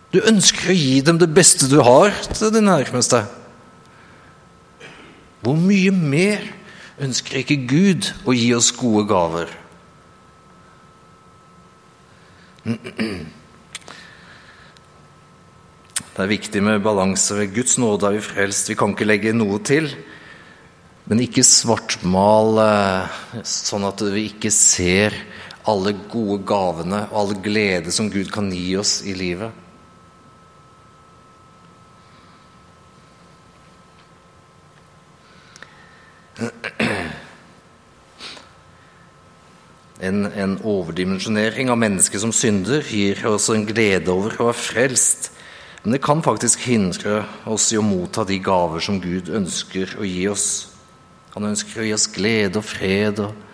Du 0.09 0.17
ønsker 0.25 0.71
å 0.71 0.77
gi 0.77 0.95
dem 1.05 1.19
det 1.21 1.29
beste 1.35 1.67
du 1.69 1.77
har 1.85 2.15
til 2.31 2.49
dine 2.55 2.71
nærmeste. 2.71 3.19
Hvor 5.45 5.53
mye 5.61 5.93
mer 5.93 6.41
ønsker 6.97 7.43
ikke 7.43 7.59
Gud 7.69 8.09
å 8.25 8.33
gi 8.33 8.49
oss 8.57 8.71
gode 8.73 9.05
gaver? 9.11 9.53
Det 16.17 16.23
er 16.25 16.33
viktig 16.33 16.63
med 16.65 16.81
balanse. 16.81 17.37
Guds 17.53 17.77
nåde 17.77 18.09
er 18.09 18.17
vi 18.17 18.25
frelst. 18.25 18.73
Vi 18.73 18.79
kan 18.79 18.97
ikke 18.97 19.05
legge 19.05 19.37
noe 19.37 19.61
til. 19.61 19.93
Men 21.05 21.21
ikke 21.21 21.45
svartmale 21.45 22.71
sånn 23.45 23.85
at 23.87 24.01
vi 24.09 24.25
ikke 24.33 24.49
ser 24.51 25.13
alle 25.67 25.93
gode 26.11 26.41
gavene 26.47 27.05
og 27.11 27.17
all 27.21 27.39
glede 27.43 27.91
som 27.91 28.11
Gud 28.11 28.31
kan 28.33 28.49
gi 28.53 28.75
oss 28.79 29.01
i 29.03 29.15
livet. 29.17 29.63
En, 39.97 40.27
en, 40.29 40.53
overdimensjonering 40.61 41.71
av 41.73 41.79
mennesket 41.81 42.21
som 42.21 42.31
synder 42.31 42.85
gir 42.85 43.23
oss 43.27 43.49
en 43.49 43.65
glede 43.67 44.13
over 44.13 44.37
å 44.37 44.51
være 44.51 44.61
frelst. 44.61 45.31
Men 45.81 45.95
det 45.95 46.03
kan 46.05 46.21
faktisk 46.23 46.67
hindre 46.67 47.23
oss 47.49 47.71
i 47.73 47.79
å 47.79 47.85
motta 47.85 48.23
de 48.27 48.37
gaver 48.43 48.83
som 48.83 49.01
Gud 49.01 49.31
ønsker 49.33 49.97
å 49.97 50.05
gi 50.05 50.27
oss. 50.29 50.47
Han 51.33 51.49
ønsker 51.49 51.81
å 51.81 51.87
gi 51.89 51.95
oss 51.97 52.07
glede 52.13 52.61
og 52.61 52.69
fred 52.69 53.23
og 53.25 53.46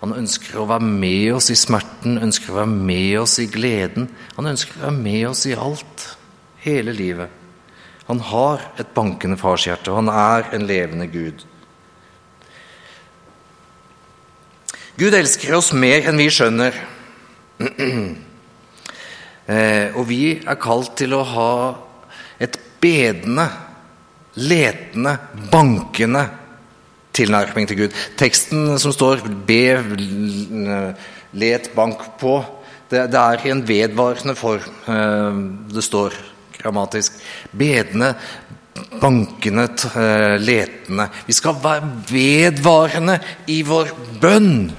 han 0.00 0.14
ønsker 0.16 0.56
å 0.56 0.64
være 0.68 0.86
med 0.88 1.34
oss 1.36 1.50
i 1.52 1.58
smerten, 1.58 2.16
ønsker 2.24 2.54
å 2.54 2.62
være 2.62 2.72
med 2.72 3.18
oss 3.20 3.36
i 3.42 3.50
gleden. 3.52 4.08
Han 4.38 4.48
ønsker 4.48 4.78
å 4.78 4.86
være 4.86 4.96
med 4.96 5.26
oss 5.28 5.44
i 5.50 5.52
alt, 5.52 6.06
hele 6.64 6.94
livet. 6.96 7.28
Han 8.08 8.22
har 8.30 8.64
et 8.80 8.94
bankende 8.96 9.36
farshjerte, 9.38 9.92
og 9.92 10.00
han 10.00 10.08
er 10.08 10.48
en 10.56 10.64
levende 10.66 11.06
Gud. 11.12 11.44
Gud 14.96 15.14
elsker 15.16 15.54
oss 15.56 15.70
mer 15.76 16.08
enn 16.08 16.20
vi 16.20 16.32
skjønner. 16.32 16.82
Eh, 19.50 19.96
og 19.98 20.04
vi 20.06 20.36
er 20.46 20.58
kalt 20.62 20.92
til 21.00 21.10
å 21.16 21.24
ha 21.26 21.54
et 22.38 22.54
bedende, 22.78 23.48
letende, 24.38 25.16
bankende 25.50 26.22
tilnærming 27.20 27.68
til 27.68 27.84
Gud. 27.84 28.00
Teksten 28.20 28.78
som 28.80 28.94
står 28.96 29.22
'be, 29.46 29.62
let, 31.32 31.70
bank 31.76 32.02
på', 32.20 32.44
det, 32.90 33.06
det 33.12 33.20
er 33.20 33.46
i 33.46 33.50
en 33.52 33.62
vedvarende 33.68 34.34
form 34.34 34.64
eh, 34.90 35.40
det 35.74 35.84
står 35.84 36.14
grammatisk. 36.60 37.12
Bedende, 37.56 38.14
bankende, 39.00 39.68
eh, 39.96 40.36
letende. 40.40 41.08
Vi 41.26 41.32
skal 41.32 41.60
være 41.62 41.90
vedvarende 42.10 43.18
i 43.46 43.62
vår 43.62 43.94
bønn. 44.20 44.70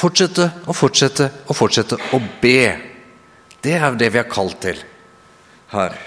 Fortsette 0.00 0.46
og 0.66 0.76
fortsette 0.76 1.28
og 1.48 1.56
fortsette 1.58 1.98
å 2.14 2.22
be. 2.40 2.62
Det 3.60 3.74
er 3.76 3.98
det 3.98 4.12
vi 4.14 4.22
er 4.22 4.30
kalt 4.30 4.62
til 4.62 4.78
her. 5.74 5.98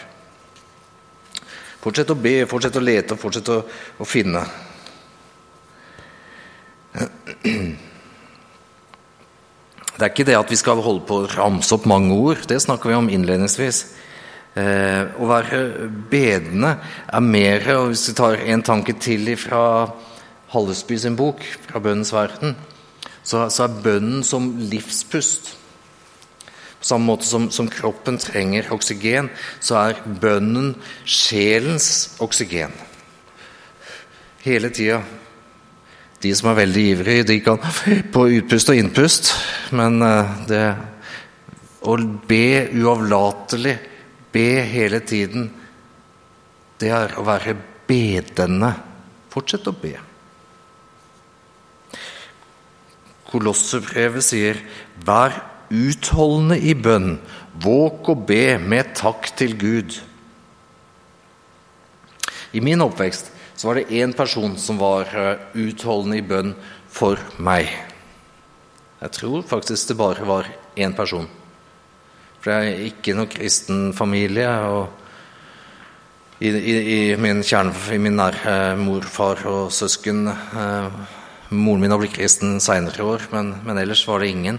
Fortsett 1.83 2.13
å 2.13 2.15
be, 2.15 2.45
fortsett 2.47 2.77
å 2.79 2.83
lete 2.83 3.15
og 3.15 3.19
fortsett 3.19 3.49
å, 3.51 3.57
å 3.99 4.07
finne. 4.07 4.43
Det 9.93 9.99
er 9.99 10.11
ikke 10.11 10.25
det 10.27 10.37
at 10.39 10.51
vi 10.51 10.59
skal 10.59 10.81
holde 10.83 11.03
på 11.09 11.19
å 11.21 11.27
ramse 11.33 11.75
opp 11.75 11.85
mange 11.89 12.15
ord, 12.15 12.45
det 12.49 12.61
snakker 12.63 12.91
vi 12.91 12.97
om 12.97 13.11
innledningsvis. 13.11 13.83
Eh, 14.53 15.09
å 15.17 15.25
være 15.25 15.89
bedende 16.11 16.75
er 17.09 17.23
mer 17.25 17.63
og 17.73 17.87
Hvis 17.89 18.05
vi 18.11 18.13
tar 18.19 18.35
en 18.37 18.61
tanke 18.61 18.93
til 19.01 19.31
fra 19.41 19.89
Hallesby 20.53 20.97
sin 20.97 21.15
bok, 21.17 21.41
'Fra 21.41 21.79
bønnens 21.79 22.13
verden', 22.13 22.55
så, 23.23 23.49
så 23.49 23.63
er 23.63 23.81
bønnen 23.83 24.23
som 24.23 24.53
livspust. 24.59 25.57
På 26.83 26.87
samme 26.87 27.07
måte 27.07 27.23
som, 27.23 27.45
som, 27.47 27.69
kroppen 27.71 28.17
trenger 28.19 28.65
oksygen, 28.75 29.29
så 29.63 29.77
er 29.79 30.01
bønnen 30.03 30.73
sjelens 31.07 32.17
oksygen. 32.19 32.73
Hele 34.43 34.67
tida. 34.67 34.97
De 36.19 36.33
som 36.35 36.49
er 36.51 36.57
veldig 36.57 36.83
ivrige, 36.89 37.27
de 37.29 37.37
kan 37.45 37.63
på 38.11 38.25
utpust 38.35 38.73
og 38.73 38.81
innpust, 38.81 39.31
men 39.79 40.03
eh, 40.03 40.33
det 40.49 40.65
å 41.87 41.95
be 42.27 42.67
uavlatelig, 42.75 43.77
be 44.35 44.45
hele 44.67 44.99
tiden, 45.07 45.47
det 46.83 46.91
er 46.91 47.15
å 47.15 47.23
være 47.23 47.55
bedende. 47.87 48.73
Fortsett 49.31 49.71
å 49.71 49.75
be. 49.85 49.95
Kolosserbrevet 53.31 54.31
sier 54.33 54.59
'vær 54.99 55.52
utholdende 55.73 56.59
i 56.61 56.75
bønn, 56.77 57.17
våk 57.63 58.11
og 58.13 58.25
be 58.29 58.57
med 58.61 58.93
takk 58.97 59.31
til 59.37 59.55
Gud. 59.57 59.97
I 62.53 62.61
min 62.61 62.83
oppvekst 62.85 63.31
så 63.57 63.69
var 63.69 63.79
det 63.79 63.89
én 63.93 64.13
person 64.13 64.53
som 64.61 64.77
var 64.81 65.09
eh, 65.17 65.41
utholdende 65.57 66.19
i 66.19 66.25
bønn 66.25 66.53
for 66.93 67.21
meg. 67.41 67.71
Jeg 69.01 69.15
tror 69.17 69.45
faktisk 69.47 69.89
det 69.89 69.99
bare 69.99 70.27
var 70.27 70.49
én 70.77 70.93
person. 70.95 71.25
For 72.43 72.53
jeg 72.53 72.73
er 72.73 72.85
ikke 72.89 73.15
noen 73.17 73.31
kristen 73.31 73.81
familie. 73.95 74.49
og 74.49 74.99
i, 76.43 76.49
i, 76.49 76.75
i 76.93 77.17
min 77.17 77.43
kjerne, 77.45 77.73
i 77.93 77.99
min 78.01 78.17
nære 78.19 78.75
morfar 78.75 79.45
og 79.47 79.71
søsken 79.71 80.27
eh, 80.27 81.03
Moren 81.53 81.83
min 81.83 81.93
har 81.93 81.99
blitt 82.01 82.15
kristen 82.15 82.57
seinere 82.63 83.05
år, 83.05 83.27
men, 83.31 83.51
men 83.63 83.77
ellers 83.77 84.01
var 84.07 84.23
det 84.23 84.31
ingen. 84.33 84.57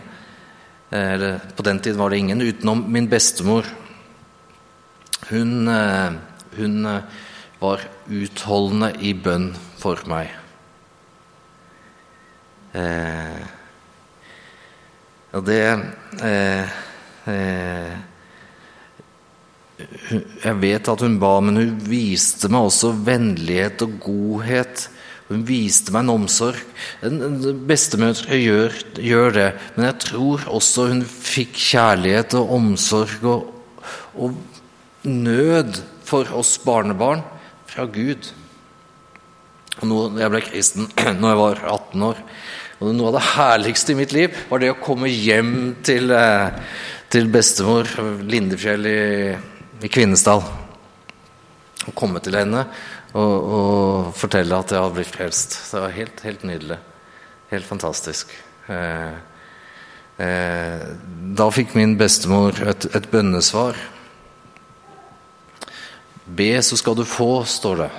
Eh, 0.90 1.12
eller 1.14 1.40
på 1.56 1.62
den 1.62 1.80
tid 1.80 1.96
var 1.96 2.10
det 2.10 2.18
ingen 2.18 2.42
utenom 2.42 2.84
min 2.92 3.08
bestemor. 3.08 3.64
Hun, 5.30 5.68
eh, 5.68 6.12
hun 6.56 6.86
eh, 6.86 7.02
var 7.60 7.80
utholdende 8.08 8.92
i 9.00 9.14
bønn 9.14 9.54
for 9.80 10.00
meg. 10.10 10.32
Og 15.34 15.44
det 15.46 15.60
Eh, 17.24 17.94
jeg 20.44 20.56
vet 20.60 20.88
at 20.92 21.02
hun 21.02 21.16
ba, 21.22 21.38
men 21.40 21.56
hun 21.56 21.76
viste 21.88 22.50
meg 22.52 22.68
også 22.68 22.92
vennlighet 23.06 23.84
og 23.86 23.96
godhet. 24.04 24.88
Hun 25.30 25.44
viste 25.48 25.92
meg 25.94 26.04
en 26.04 26.14
omsorg. 26.18 26.60
Bestemødre 27.68 28.38
gjør, 28.38 28.74
gjør, 29.00 29.36
det, 29.38 29.46
men 29.76 29.88
jeg 29.88 30.00
tror 30.04 30.44
også 30.52 30.88
hun 30.90 31.04
fikk 31.04 31.56
kjærlighet 31.70 32.36
og 32.38 32.52
omsorg 32.58 33.28
og, 33.30 33.46
og 34.14 34.36
nød 35.08 35.80
for 36.04 36.28
oss 36.36 36.58
barnebarn 36.60 37.24
fra 37.70 37.88
Gud. 37.88 38.28
Og 39.80 39.88
nå, 39.90 40.02
jeg 40.20 40.34
ble 40.34 40.44
kristen 40.44 40.90
når 41.20 41.32
jeg 41.32 41.40
var 41.40 41.64
18 41.78 42.06
år. 42.10 42.20
Og 42.82 42.92
Noe 42.92 43.08
av 43.08 43.16
det 43.16 43.26
herligste 43.32 43.94
i 43.94 43.96
mitt 43.96 44.12
liv 44.12 44.44
var 44.50 44.60
det 44.60 44.74
å 44.74 44.82
komme 44.82 45.08
hjem 45.08 45.54
til, 45.86 46.12
eh, 46.12 46.76
til 47.08 47.30
bestemor 47.32 47.88
Lindefjell 48.28 48.88
i 48.90 49.00
i 49.84 49.88
Kvinesdal. 49.88 50.63
Å 51.84 51.92
komme 51.96 52.22
til 52.24 52.36
henne 52.38 52.64
og, 53.12 53.34
og, 53.34 54.10
fortelle 54.16 54.56
at 54.56 54.72
jeg 54.72 54.80
hadde 54.80 54.96
blitt 54.96 55.12
frelst. 55.12 55.56
Det 55.70 55.82
var 55.84 55.94
helt, 55.94 56.22
helt 56.24 56.44
nydelig. 56.48 56.78
Helt 57.50 57.68
fantastisk. 57.68 58.32
Eh, 58.72 59.18
eh, 60.24 60.86
da 61.38 61.50
fikk 61.52 61.76
min 61.78 61.98
bestemor 62.00 62.56
et, 62.64 62.88
et 62.96 63.10
bønnesvar. 63.12 63.78
Be, 66.24 66.50
så 66.64 66.80
skal 66.80 66.96
du 66.96 67.04
få, 67.04 67.44
står 67.44 67.84
det. 67.84 67.90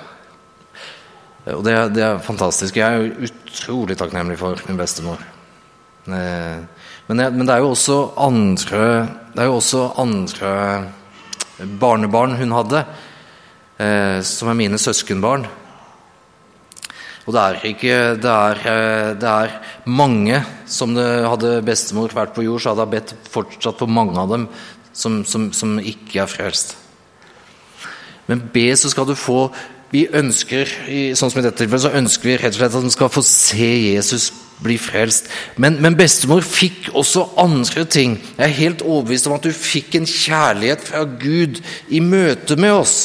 Og 1.54 1.62
det, 1.66 1.76
det, 1.94 2.02
er 2.02 2.24
fantastisk. 2.26 2.80
Jeg 2.82 2.90
er 2.90 3.30
utrolig 3.30 4.00
takknemlig 4.00 4.40
for 4.42 4.60
min 4.66 4.80
bestemor. 4.82 5.22
Eh, 6.10 6.60
men, 7.06 7.22
men, 7.22 7.46
det 7.46 7.54
er 7.54 7.62
jo 7.62 7.76
også 7.76 8.00
andre 8.18 8.86
jo 9.36 9.58
også 9.60 9.82
andre 10.02 10.52
barnebarn 11.80 12.36
hun 12.40 12.54
hadde, 12.56 12.82
som 13.76 14.48
er 14.48 14.56
mine 14.56 14.78
søskenbarn. 14.80 15.50
Og 17.26 17.34
det 17.34 17.42
er, 17.42 17.62
ikke, 17.72 17.94
det, 18.22 18.32
er, 18.32 18.60
eh, 18.70 19.12
det 19.18 19.30
er, 19.30 19.54
mange 19.90 20.42
som 20.70 20.94
det 20.94 21.08
hadde 21.26 21.62
bestemor 21.66 22.14
vært 22.14 22.36
på 22.36 22.46
jord, 22.46 22.62
så 22.62 22.74
hadde 22.74 22.86
jeg 22.86 22.94
bedt 22.94 23.30
fortsatt 23.34 23.80
på 23.80 23.90
mange 23.90 24.18
av 24.22 24.30
dem 24.30 24.46
som, 24.94 25.24
som, 25.26 25.50
som 25.54 25.80
ikke 25.82 26.22
er 26.22 26.30
frelst. 26.30 26.76
Men 28.30 28.44
be, 28.54 28.68
så 28.78 28.94
skal 28.94 29.10
du 29.10 29.18
få 29.18 29.50
Vi 29.94 30.08
ønsker 30.18 30.68
sånn 31.16 31.30
som 31.32 31.40
i 31.40 31.44
dette 31.46 31.62
tilfellet, 31.62 31.86
så 31.86 31.98
ønsker 31.98 32.28
vi 32.28 32.34
rett 32.42 32.56
og 32.56 32.58
slett 32.58 32.74
at 32.76 32.84
de 32.84 32.90
skal 32.92 33.12
få 33.14 33.22
se 33.24 33.68
Jesus 33.94 34.26
bli 34.66 34.76
frelst. 34.82 35.30
Men, 35.62 35.78
men, 35.80 35.96
bestemor 35.96 36.44
fikk 36.44 36.90
også 36.92 37.24
andre 37.40 37.86
ting. 37.88 38.18
Jeg 38.36 38.44
er 38.44 38.58
helt 38.58 38.84
overbevist 38.84 39.30
om 39.30 39.38
at 39.38 39.46
du 39.46 39.54
fikk 39.56 39.96
en 39.96 40.10
kjærlighet 40.10 40.84
fra 40.90 41.06
Gud 41.06 41.62
i 41.88 42.02
møte 42.04 42.58
med 42.60 42.76
oss 42.76 42.98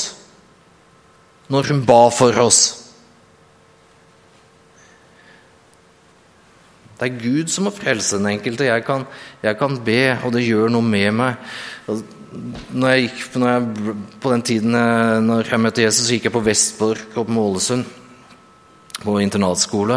når 1.50 1.72
hun 1.72 1.82
ba 1.86 2.04
for 2.14 2.36
oss. 2.42 2.60
Det 7.00 7.08
er 7.08 7.16
Gud 7.16 7.48
som 7.48 7.64
må 7.64 7.72
frelse 7.72 8.18
den 8.20 8.28
enkelte. 8.28 8.68
Jeg 8.68 8.84
kan, 8.84 9.06
jeg 9.40 9.56
kan 9.56 9.78
be, 9.84 10.00
og 10.20 10.34
det 10.34 10.44
gjør 10.44 10.68
noe 10.68 10.84
med 10.84 11.14
meg. 11.16 11.52
Når 12.76 12.92
jeg 12.92 13.06
gikk, 13.06 13.22
når 13.40 13.54
jeg, 13.54 13.94
på 14.20 14.32
den 14.34 14.44
tiden 14.46 14.76
eh, 14.76 15.16
når 15.24 15.48
jeg 15.48 15.62
møtte 15.64 15.82
Jesus, 15.82 16.06
så 16.06 16.18
gikk 16.18 16.28
jeg 16.28 16.34
på 16.34 16.44
Vestborg 16.44 17.16
og 17.16 17.24
på 17.24 17.34
Målesund, 17.34 17.86
på 19.00 19.16
internatskole. 19.24 19.96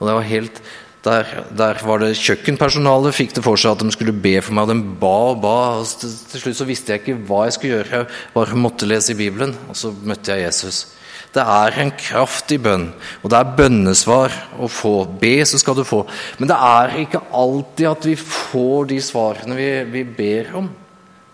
Og 0.00 0.08
det 0.08 0.16
var 0.18 0.28
helt 0.28 0.58
der, 1.02 1.26
der, 1.50 1.80
var 1.82 1.98
det 1.98 2.14
kjøkkenpersonalet 2.14 3.16
fikk 3.16 3.32
det 3.34 3.42
for 3.42 3.58
seg 3.58 3.74
at 3.74 3.82
de 3.82 3.90
skulle 3.94 4.14
be 4.14 4.36
for 4.38 4.54
meg. 4.54 4.68
Og 4.68 4.70
de 4.70 4.98
ba 5.02 5.14
og 5.32 5.40
ba. 5.42 5.54
og 5.80 5.86
til, 5.98 6.12
til, 6.30 6.44
slutt 6.44 6.60
så 6.60 6.66
visste 6.68 6.94
jeg 6.94 7.02
ikke 7.02 7.16
hva 7.26 7.44
jeg 7.48 7.56
skulle 7.56 7.78
gjøre. 7.80 8.02
Jeg 8.04 8.34
bare 8.36 8.58
måtte 8.58 8.86
lese 8.86 9.14
i 9.14 9.18
Bibelen, 9.18 9.56
og 9.66 9.78
så 9.78 9.90
møtte 9.90 10.36
jeg 10.36 10.46
Jesus. 10.46 10.84
Det 11.32 11.42
er 11.42 11.78
en 11.80 11.90
kraft 11.96 12.52
i 12.52 12.60
bønn, 12.60 12.90
og 13.24 13.32
det 13.32 13.38
er 13.40 13.52
bønnesvar 13.58 14.34
å 14.60 14.68
få. 14.70 14.94
Be, 15.18 15.34
så 15.48 15.58
skal 15.58 15.78
du 15.78 15.82
få. 15.88 16.04
Men 16.38 16.52
det 16.52 16.60
er 16.68 16.96
ikke 17.02 17.24
alltid 17.34 17.88
at 17.88 18.08
vi 18.12 18.16
får 18.20 18.90
de 18.92 19.00
svarene 19.02 19.58
vi, 19.58 19.68
vi 19.96 20.04
ber 20.04 20.54
om 20.60 20.70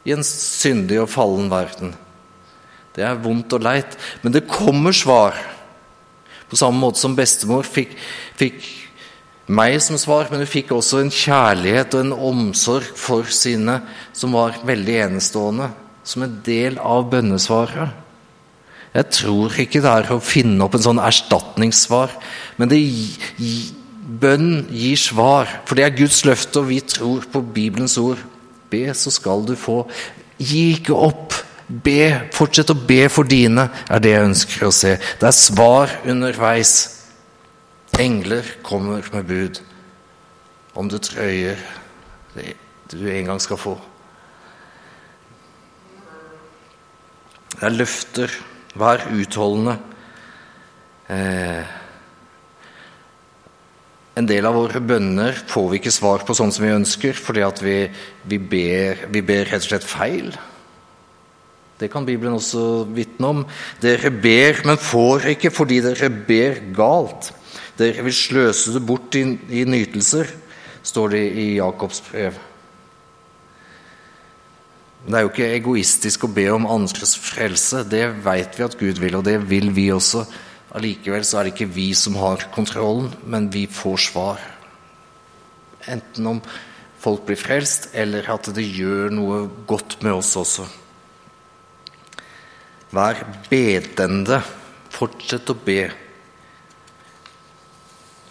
i 0.09 0.15
en 0.15 0.25
syndig 0.25 1.03
og 1.03 1.11
fallen 1.13 1.51
verden. 1.53 1.93
Det 2.97 3.05
er 3.05 3.21
vondt 3.21 3.53
og 3.59 3.67
leit, 3.67 3.99
men 4.23 4.33
det 4.33 4.49
kommer 4.49 4.97
svar. 4.97 5.37
På 6.49 6.57
samme 6.57 6.81
måte 6.81 7.03
som 7.03 7.19
bestemor 7.19 7.67
fikk, 7.69 7.93
fikk 8.39 8.63
meg 9.49 9.79
som 9.83 9.99
svar, 10.01 10.29
men 10.31 10.43
hun 10.43 10.51
fikk 10.51 10.75
også 10.77 11.01
en 11.03 11.13
kjærlighet 11.13 11.97
og 11.97 12.05
en 12.05 12.17
omsorg 12.31 12.91
for 12.99 13.29
sine 13.33 13.81
som 14.17 14.37
var 14.37 14.61
veldig 14.69 14.99
enestående, 15.07 15.71
som 16.05 16.25
en 16.25 16.37
del 16.45 16.79
av 16.81 17.09
bønnesvaret. 17.13 18.05
Jeg 18.95 19.11
tror 19.15 19.59
ikke 19.61 19.83
det 19.85 19.91
er 19.91 20.13
å 20.15 20.23
finne 20.25 20.65
opp 20.65 20.77
en 20.77 20.85
sånn 20.85 21.03
erstatningssvar, 21.03 22.15
men 22.61 22.71
det, 22.73 22.81
bønn 24.09 24.67
gir 24.73 24.97
svar, 25.01 25.51
for 25.69 25.77
det 25.77 25.85
er 25.85 25.97
Guds 25.97 26.23
løfte, 26.25 26.63
og 26.63 26.71
vi 26.71 26.81
tror 26.81 27.27
på 27.31 27.43
Bibelens 27.45 27.99
ord. 28.01 28.21
Be, 28.73 28.87
så 28.97 29.13
skal 29.13 29.45
du 29.49 29.55
få. 29.57 29.83
Gi 30.41 30.73
ikke 30.79 30.97
opp. 30.97 31.37
Be, 31.69 32.31
Fortsett 32.33 32.73
å 32.73 32.79
be 32.89 33.03
for 33.13 33.29
dine, 33.29 33.69
er 33.89 34.01
det 34.01 34.15
jeg 34.15 34.29
ønsker 34.31 34.69
å 34.69 34.73
se. 34.73 34.95
Det 35.21 35.29
er 35.29 35.37
svar 35.37 35.93
underveis. 36.09 36.98
Engler 37.99 38.47
kommer 38.63 39.03
med 39.11 39.25
bud 39.27 39.59
om 40.79 40.87
det 40.87 41.01
trøyer 41.03 41.59
det 42.37 42.53
du 42.93 43.09
en 43.11 43.27
gang 43.27 43.41
skal 43.43 43.59
få. 43.59 43.73
Det 47.57 47.65
er 47.67 47.75
løfter. 47.75 48.37
Vær 48.79 49.03
utholdende. 49.11 49.75
Eh, 51.11 51.73
en 54.21 54.29
del 54.31 54.47
av 54.47 54.55
våre 54.55 54.79
bønner 54.79 55.41
får 55.51 55.67
vi 55.73 55.81
ikke 55.81 55.95
svar 55.95 56.23
på 56.27 56.37
sånn 56.39 56.55
som 56.55 56.69
vi 56.69 56.77
ønsker, 56.77 57.19
fordi 57.19 57.43
at 57.43 57.63
vi, 57.65 57.81
vi, 58.31 58.39
ber, 58.39 59.03
vi 59.11 59.25
ber 59.27 59.51
rett 59.51 59.65
og 59.65 59.73
slett 59.73 59.89
feil. 59.89 60.31
Det 61.83 61.91
kan 61.91 62.07
Bibelen 62.07 62.39
også 62.39 62.85
vitne 62.95 63.33
om. 63.35 63.43
Dere 63.83 64.15
ber, 64.15 64.63
men 64.71 64.79
får 64.79 65.33
ikke 65.35 65.51
fordi 65.55 65.83
dere 65.83 66.13
ber 66.31 66.63
galt. 66.79 67.33
Dere 67.79 68.03
vil 68.09 68.15
sløse 68.15 68.75
det 68.75 68.83
bort 68.83 69.15
i, 69.15 69.25
i 69.55 69.65
nytelser, 69.69 70.31
står 70.83 71.15
det 71.15 71.25
i 71.39 71.49
Jakobs 71.59 72.03
brev. 72.09 72.39
Det 75.09 75.15
er 75.15 75.23
jo 75.25 75.31
ikke 75.31 75.53
egoistisk 75.55 76.27
å 76.27 76.33
be 76.35 76.49
om 76.53 76.67
andres 76.69 77.15
frelse. 77.23 77.85
Det 77.89 78.03
vet 78.25 78.59
vi 78.59 78.65
at 78.67 78.77
Gud 78.81 78.99
vil, 79.01 79.17
og 79.17 79.25
det 79.29 79.39
vil 79.49 79.71
vi 79.73 79.87
også. 79.95 80.25
Allikevel 80.77 81.25
så 81.25 81.39
er 81.39 81.47
det 81.47 81.55
ikke 81.55 81.71
vi 81.77 81.93
som 81.97 82.19
har 82.21 82.49
kontrollen, 82.53 83.13
men 83.25 83.47
vi 83.55 83.65
får 83.71 84.03
svar. 84.09 84.43
Enten 85.89 86.27
om 86.35 86.43
folk 87.01 87.25
blir 87.29 87.39
frelst, 87.41 87.93
eller 87.97 88.27
at 88.35 88.51
det 88.57 88.67
gjør 88.67 89.15
noe 89.15 89.41
godt 89.71 90.01
med 90.03 90.19
oss 90.19 90.35
også. 90.37 90.67
Vær 92.93 93.23
bedende. 93.49 94.43
Fortsett 94.93 95.49
å 95.53 95.57
be. 95.63 96.08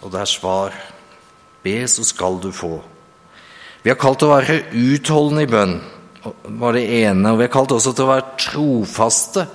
Og 0.02 0.12
det 0.12 0.20
er 0.22 0.30
svar. 0.30 0.76
Be, 1.64 1.80
så 1.90 2.04
skal 2.06 2.38
du 2.42 2.50
få. 2.54 2.78
Vi 3.82 3.90
har 3.90 3.98
kalt 3.98 4.20
til 4.22 4.28
å 4.28 4.36
være 4.36 4.60
utholdende 4.74 5.46
i 5.46 5.50
bønn, 5.50 5.74
var 6.60 6.76
det 6.76 6.86
ene. 7.00 7.32
Og 7.32 7.40
vi 7.40 7.46
har 7.46 7.54
kalt 7.54 7.74
også 7.74 7.94
til 7.94 8.06
å 8.06 8.12
være 8.12 8.30
trofaste. 8.42 9.46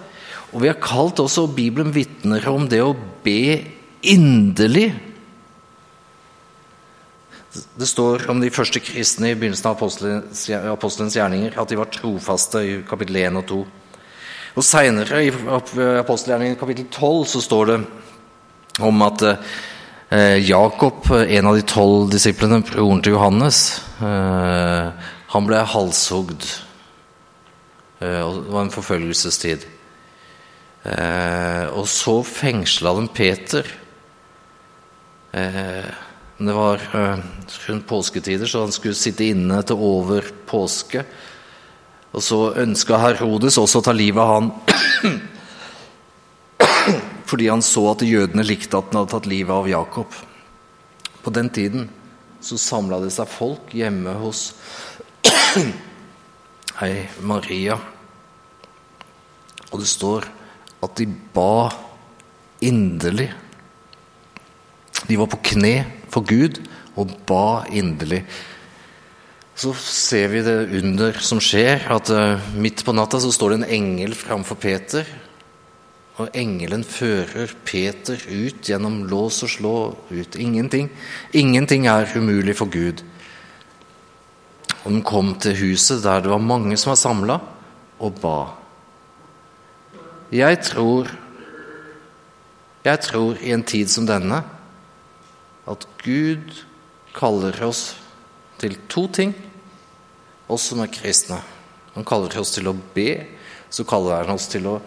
Og 0.54 0.64
vi 0.64 0.70
har 0.72 0.80
kalt 0.84 1.22
også, 1.24 1.48
og 1.48 1.56
Bibelen 1.58 1.94
vitner 1.96 2.46
om 2.52 2.68
det 2.70 2.82
å 2.84 2.96
be 3.24 3.64
inderlig. 4.14 4.92
Det 7.54 7.88
står 7.88 8.26
om 8.34 8.40
de 8.42 8.52
første 8.54 8.82
kristne 8.82 9.32
i 9.32 9.38
begynnelsen 9.38 9.70
av 9.70 9.82
apostelens 10.74 11.18
gjerninger 11.18 11.60
at 11.62 11.70
de 11.70 11.78
var 11.78 11.92
trofaste 11.94 12.64
i 12.66 12.78
kapittel 12.90 13.20
1 13.22 13.38
og 13.44 13.46
2. 13.52 13.60
Og 14.54 14.66
Seinere, 14.66 15.20
i 15.26 15.30
apostelgjerningen 15.34 16.58
kapittel 16.58 16.90
12, 16.90 17.22
så 17.34 17.42
står 17.42 17.70
det 17.72 17.78
om 18.82 19.06
at 19.06 19.22
Eh, 19.24 19.73
Jakob, 20.12 21.08
en 21.12 21.48
av 21.48 21.56
de 21.56 21.64
tolv 21.66 22.12
disiplene, 22.12 22.62
broren 22.68 23.02
til 23.02 23.16
Johannes, 23.16 23.82
eh, 24.04 24.92
han 25.34 25.48
ble 25.48 25.62
halshugd. 25.66 26.44
Eh, 28.00 28.20
det 28.20 28.52
var 28.54 28.62
en 28.62 28.74
forfølgelsestid. 28.74 29.66
Og 30.84 31.86
så 31.88 32.18
fengsla 32.28 32.92
de 32.98 33.08
Peter. 33.16 33.70
Det 35.32 36.56
var 36.58 36.82
rundt 37.70 37.88
påsketider, 37.88 38.46
så 38.46 38.66
han 38.66 38.76
skulle 38.76 39.00
sitte 39.00 39.30
inne 39.32 39.62
til 39.64 39.80
over 39.80 40.28
påske. 40.46 41.06
Og 42.12 42.22
så 42.22 42.42
ønska 42.60 43.00
Herodes 43.00 43.58
også 43.58 43.80
å 43.80 43.86
ta 43.88 43.96
livet 43.96 44.20
av 44.20 44.34
han 44.36 45.22
fordi 47.30 47.50
han 47.50 47.64
så 47.66 47.86
at 47.94 48.06
jødene 48.06 48.46
likte 48.46 48.78
at 48.78 48.92
han 48.92 49.02
hadde 49.02 49.14
tatt 49.16 49.30
livet 49.30 49.56
av 49.56 49.70
Jakob. 49.70 50.16
På 51.24 51.32
den 51.34 51.50
tiden 51.54 51.88
så 52.44 52.60
samla 52.60 53.00
det 53.04 53.14
seg 53.16 53.30
folk 53.32 53.72
hjemme 53.76 54.16
hos 54.20 54.52
Hei, 56.82 57.06
Maria. 57.22 57.78
Og 59.72 59.80
det 59.80 59.88
står 59.90 60.26
at 60.84 60.96
de 61.00 61.06
ba 61.36 61.70
inderlig. 62.64 63.30
De 65.08 65.20
var 65.20 65.30
på 65.32 65.42
kne 65.54 65.76
for 66.12 66.26
Gud 66.28 66.60
og 67.00 67.14
ba 67.30 67.64
inderlig. 67.72 68.24
Så 69.54 69.74
ser 69.78 70.32
vi 70.34 70.42
det 70.46 70.58
under 70.80 71.18
som 71.22 71.42
skjer, 71.44 71.86
at 71.94 72.10
uh, 72.10 72.42
midt 72.58 72.82
på 72.86 72.96
natta 72.96 73.20
så 73.22 73.30
står 73.34 73.54
det 73.54 73.60
en 73.62 73.74
engel 73.78 74.16
framfor 74.18 74.58
Peter. 74.58 75.06
Og 76.22 76.30
engelen 76.38 76.84
fører 76.86 77.56
Peter 77.66 78.20
ut 78.30 78.68
gjennom 78.70 79.02
lås 79.10 79.42
og 79.46 79.50
slå 79.50 79.78
ut. 80.12 80.36
Ingenting. 80.38 80.92
Ingenting 81.34 81.88
er 81.90 82.12
umulig 82.16 82.56
for 82.60 82.70
Gud. 82.70 83.02
Og 84.84 84.92
de 84.92 85.02
kom 85.06 85.34
til 85.42 85.58
huset 85.58 86.04
der 86.04 86.22
det 86.22 86.30
var 86.30 86.44
mange 86.44 86.78
som 86.78 86.92
var 86.92 87.00
samla, 87.00 87.40
og 88.04 88.20
ba. 88.22 88.38
Jeg 90.34 90.62
tror 90.66 91.12
Jeg 92.84 93.00
tror 93.00 93.38
i 93.40 93.54
en 93.56 93.64
tid 93.64 93.88
som 93.88 94.04
denne 94.04 94.42
at 95.72 95.86
Gud 96.04 96.66
kaller 97.16 97.56
oss 97.64 97.96
til 98.60 98.76
to 98.92 99.08
ting, 99.08 99.32
oss 100.52 100.66
som 100.68 100.82
er 100.84 100.92
kristne. 100.92 101.38
Han 101.96 102.04
kaller 102.04 102.36
oss 102.42 102.52
til 102.52 102.68
å 102.68 102.76
be, 102.76 103.24
så 103.72 103.86
kaller 103.88 104.28
han 104.28 104.36
oss 104.36 104.50
til 104.52 104.68
å 104.68 104.82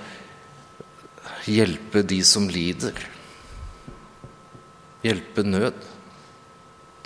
hjelpe 1.47 2.03
de 2.07 2.21
som 2.27 2.49
lider. 2.51 2.97
Hjelpe 5.05 5.45
nød. 5.47 5.77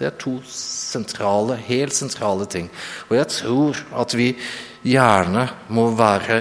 Det 0.01 0.07
er 0.09 0.17
to 0.17 0.39
sentrale, 0.49 1.59
helt 1.67 1.93
sentrale 1.93 2.47
ting. 2.49 2.71
Og 3.11 3.19
jeg 3.19 3.29
tror 3.35 3.83
at 4.01 4.17
vi 4.17 4.31
gjerne 4.89 5.45
må 5.69 5.91
være 5.93 6.41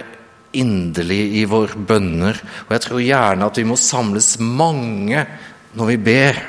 inderlige 0.56 1.41
i 1.41 1.43
våre 1.50 1.76
bønner. 1.76 2.39
Og 2.68 2.72
jeg 2.78 2.86
tror 2.86 3.04
gjerne 3.04 3.50
at 3.50 3.60
vi 3.60 3.68
må 3.68 3.76
samles 3.80 4.38
mange 4.39 5.26
når 5.76 5.91
vi 5.91 5.97
ber. 6.08 6.39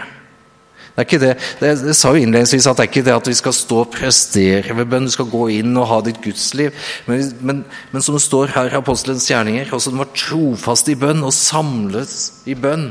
Det 0.90 1.04
er 1.04 1.06
ikke 1.06 1.20
det, 1.22 1.34
det, 1.60 1.94
sa 1.96 2.10
jo 2.12 2.20
innledningsvis 2.20 2.66
at 2.66 2.76
det 2.76 2.84
er 2.84 2.90
ikke 2.90 3.04
det 3.06 3.14
at 3.14 3.28
vi 3.30 3.36
skal 3.38 3.54
stå 3.54 3.76
og 3.84 3.92
prestere 3.94 4.74
ved 4.76 4.88
bønn. 4.90 5.06
Du 5.06 5.14
skal 5.14 5.30
gå 5.30 5.44
inn 5.60 5.76
og 5.78 5.86
ha 5.88 6.00
ditt 6.04 6.18
gudsliv. 6.24 6.74
Men, 7.06 7.22
men, 7.40 7.62
men 7.92 8.04
som 8.04 8.16
det 8.18 8.24
står 8.24 8.52
her 8.56 8.72
i 8.72 8.80
apostelens 8.80 9.28
gjerninger, 9.30 9.70
også 9.72 9.94
den 9.94 10.02
var 10.02 10.10
trofast 10.16 10.90
i 10.90 10.98
bønn 10.98 11.22
og 11.24 11.32
samles 11.36 12.18
i 12.50 12.58
bønn. 12.58 12.90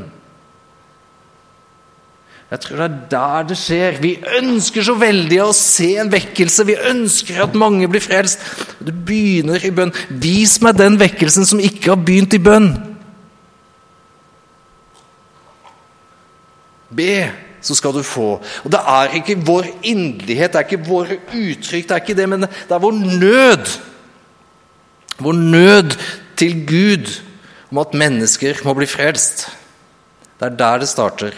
Jeg 2.50 2.64
tror 2.64 2.80
det 2.80 2.86
er 2.88 2.94
der 3.12 3.44
det 3.46 3.56
skjer. 3.60 3.98
Vi 4.02 4.16
ønsker 4.40 4.82
så 4.82 4.96
veldig 4.98 5.36
å 5.44 5.52
se 5.54 5.92
en 6.02 6.08
vekkelse. 6.10 6.66
Vi 6.66 6.74
ønsker 6.90 7.44
at 7.44 7.54
mange 7.54 7.86
blir 7.90 8.02
frelst. 8.02 8.42
Det 8.82 8.94
begynner 9.06 9.62
i 9.62 9.70
bønn. 9.74 9.92
Vis 10.10 10.56
meg 10.64 10.80
den 10.80 10.98
vekkelsen 10.98 11.46
som 11.46 11.62
ikke 11.62 11.92
har 11.92 12.00
begynt 12.02 12.34
i 12.34 12.42
bønn. 12.42 12.72
Be, 16.90 17.12
så 17.60 17.76
skal 17.76 17.94
du 17.96 18.02
få. 18.06 18.38
Og 18.64 18.72
det 18.72 18.80
er 18.80 19.16
ikke 19.20 19.38
vår 19.46 19.68
inderlighet, 19.82 20.52
det 20.52 20.60
er 20.60 20.68
ikke 20.68 20.88
våre 20.88 21.20
uttrykk, 21.28 21.88
det 21.88 21.96
er 21.96 22.02
ikke 22.04 22.18
det, 22.18 22.28
men 22.28 22.46
det 22.48 22.74
er 22.76 22.82
vår 22.82 22.98
nød. 23.00 23.74
Vår 25.20 25.36
nød 25.36 25.96
til 26.40 26.56
Gud 26.68 27.12
om 27.70 27.82
at 27.82 27.94
mennesker 27.94 28.64
må 28.66 28.74
bli 28.78 28.88
frelst. 28.90 29.46
Det 30.40 30.48
er 30.48 30.58
der 30.58 30.82
det 30.82 30.88
starter. 30.88 31.36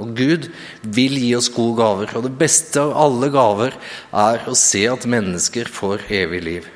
Og 0.00 0.10
Gud 0.16 0.48
vil 0.82 1.18
gi 1.20 1.34
oss 1.38 1.52
gode 1.54 1.76
gaver, 1.78 2.16
og 2.16 2.24
det 2.26 2.34
beste 2.38 2.82
av 2.82 2.96
alle 2.98 3.28
gaver 3.30 3.76
er 4.10 4.48
å 4.50 4.56
se 4.58 4.82
at 4.90 5.06
mennesker 5.06 5.70
får 5.70 6.08
evig 6.10 6.40
liv. 6.42 6.70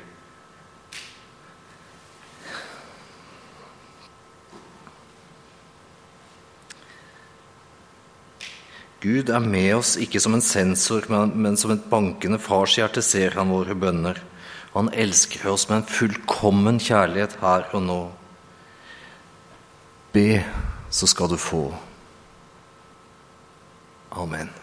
Gud 8.99 9.29
er 9.31 9.39
med 9.39 9.77
oss 9.77 9.93
ikke 10.01 10.19
som 10.19 10.35
en 10.35 10.43
sensor, 10.43 11.07
men 11.09 11.55
som 11.57 11.71
et 11.71 11.85
bankende 11.91 12.39
farshjerte 12.43 13.03
ser 13.05 13.37
han 13.39 13.53
våre 13.53 13.77
bønner. 13.79 14.19
Han 14.73 14.91
elsker 14.91 15.47
oss 15.49 15.69
med 15.69 15.81
en 15.81 15.89
fullkommen 15.89 16.81
kjærlighet 16.83 17.37
her 17.41 17.69
og 17.71 17.85
nå. 17.87 17.99
Be, 20.13 20.43
så 20.91 21.07
skal 21.07 21.31
du 21.31 21.37
få. 21.39 21.63
Amen. 24.19 24.58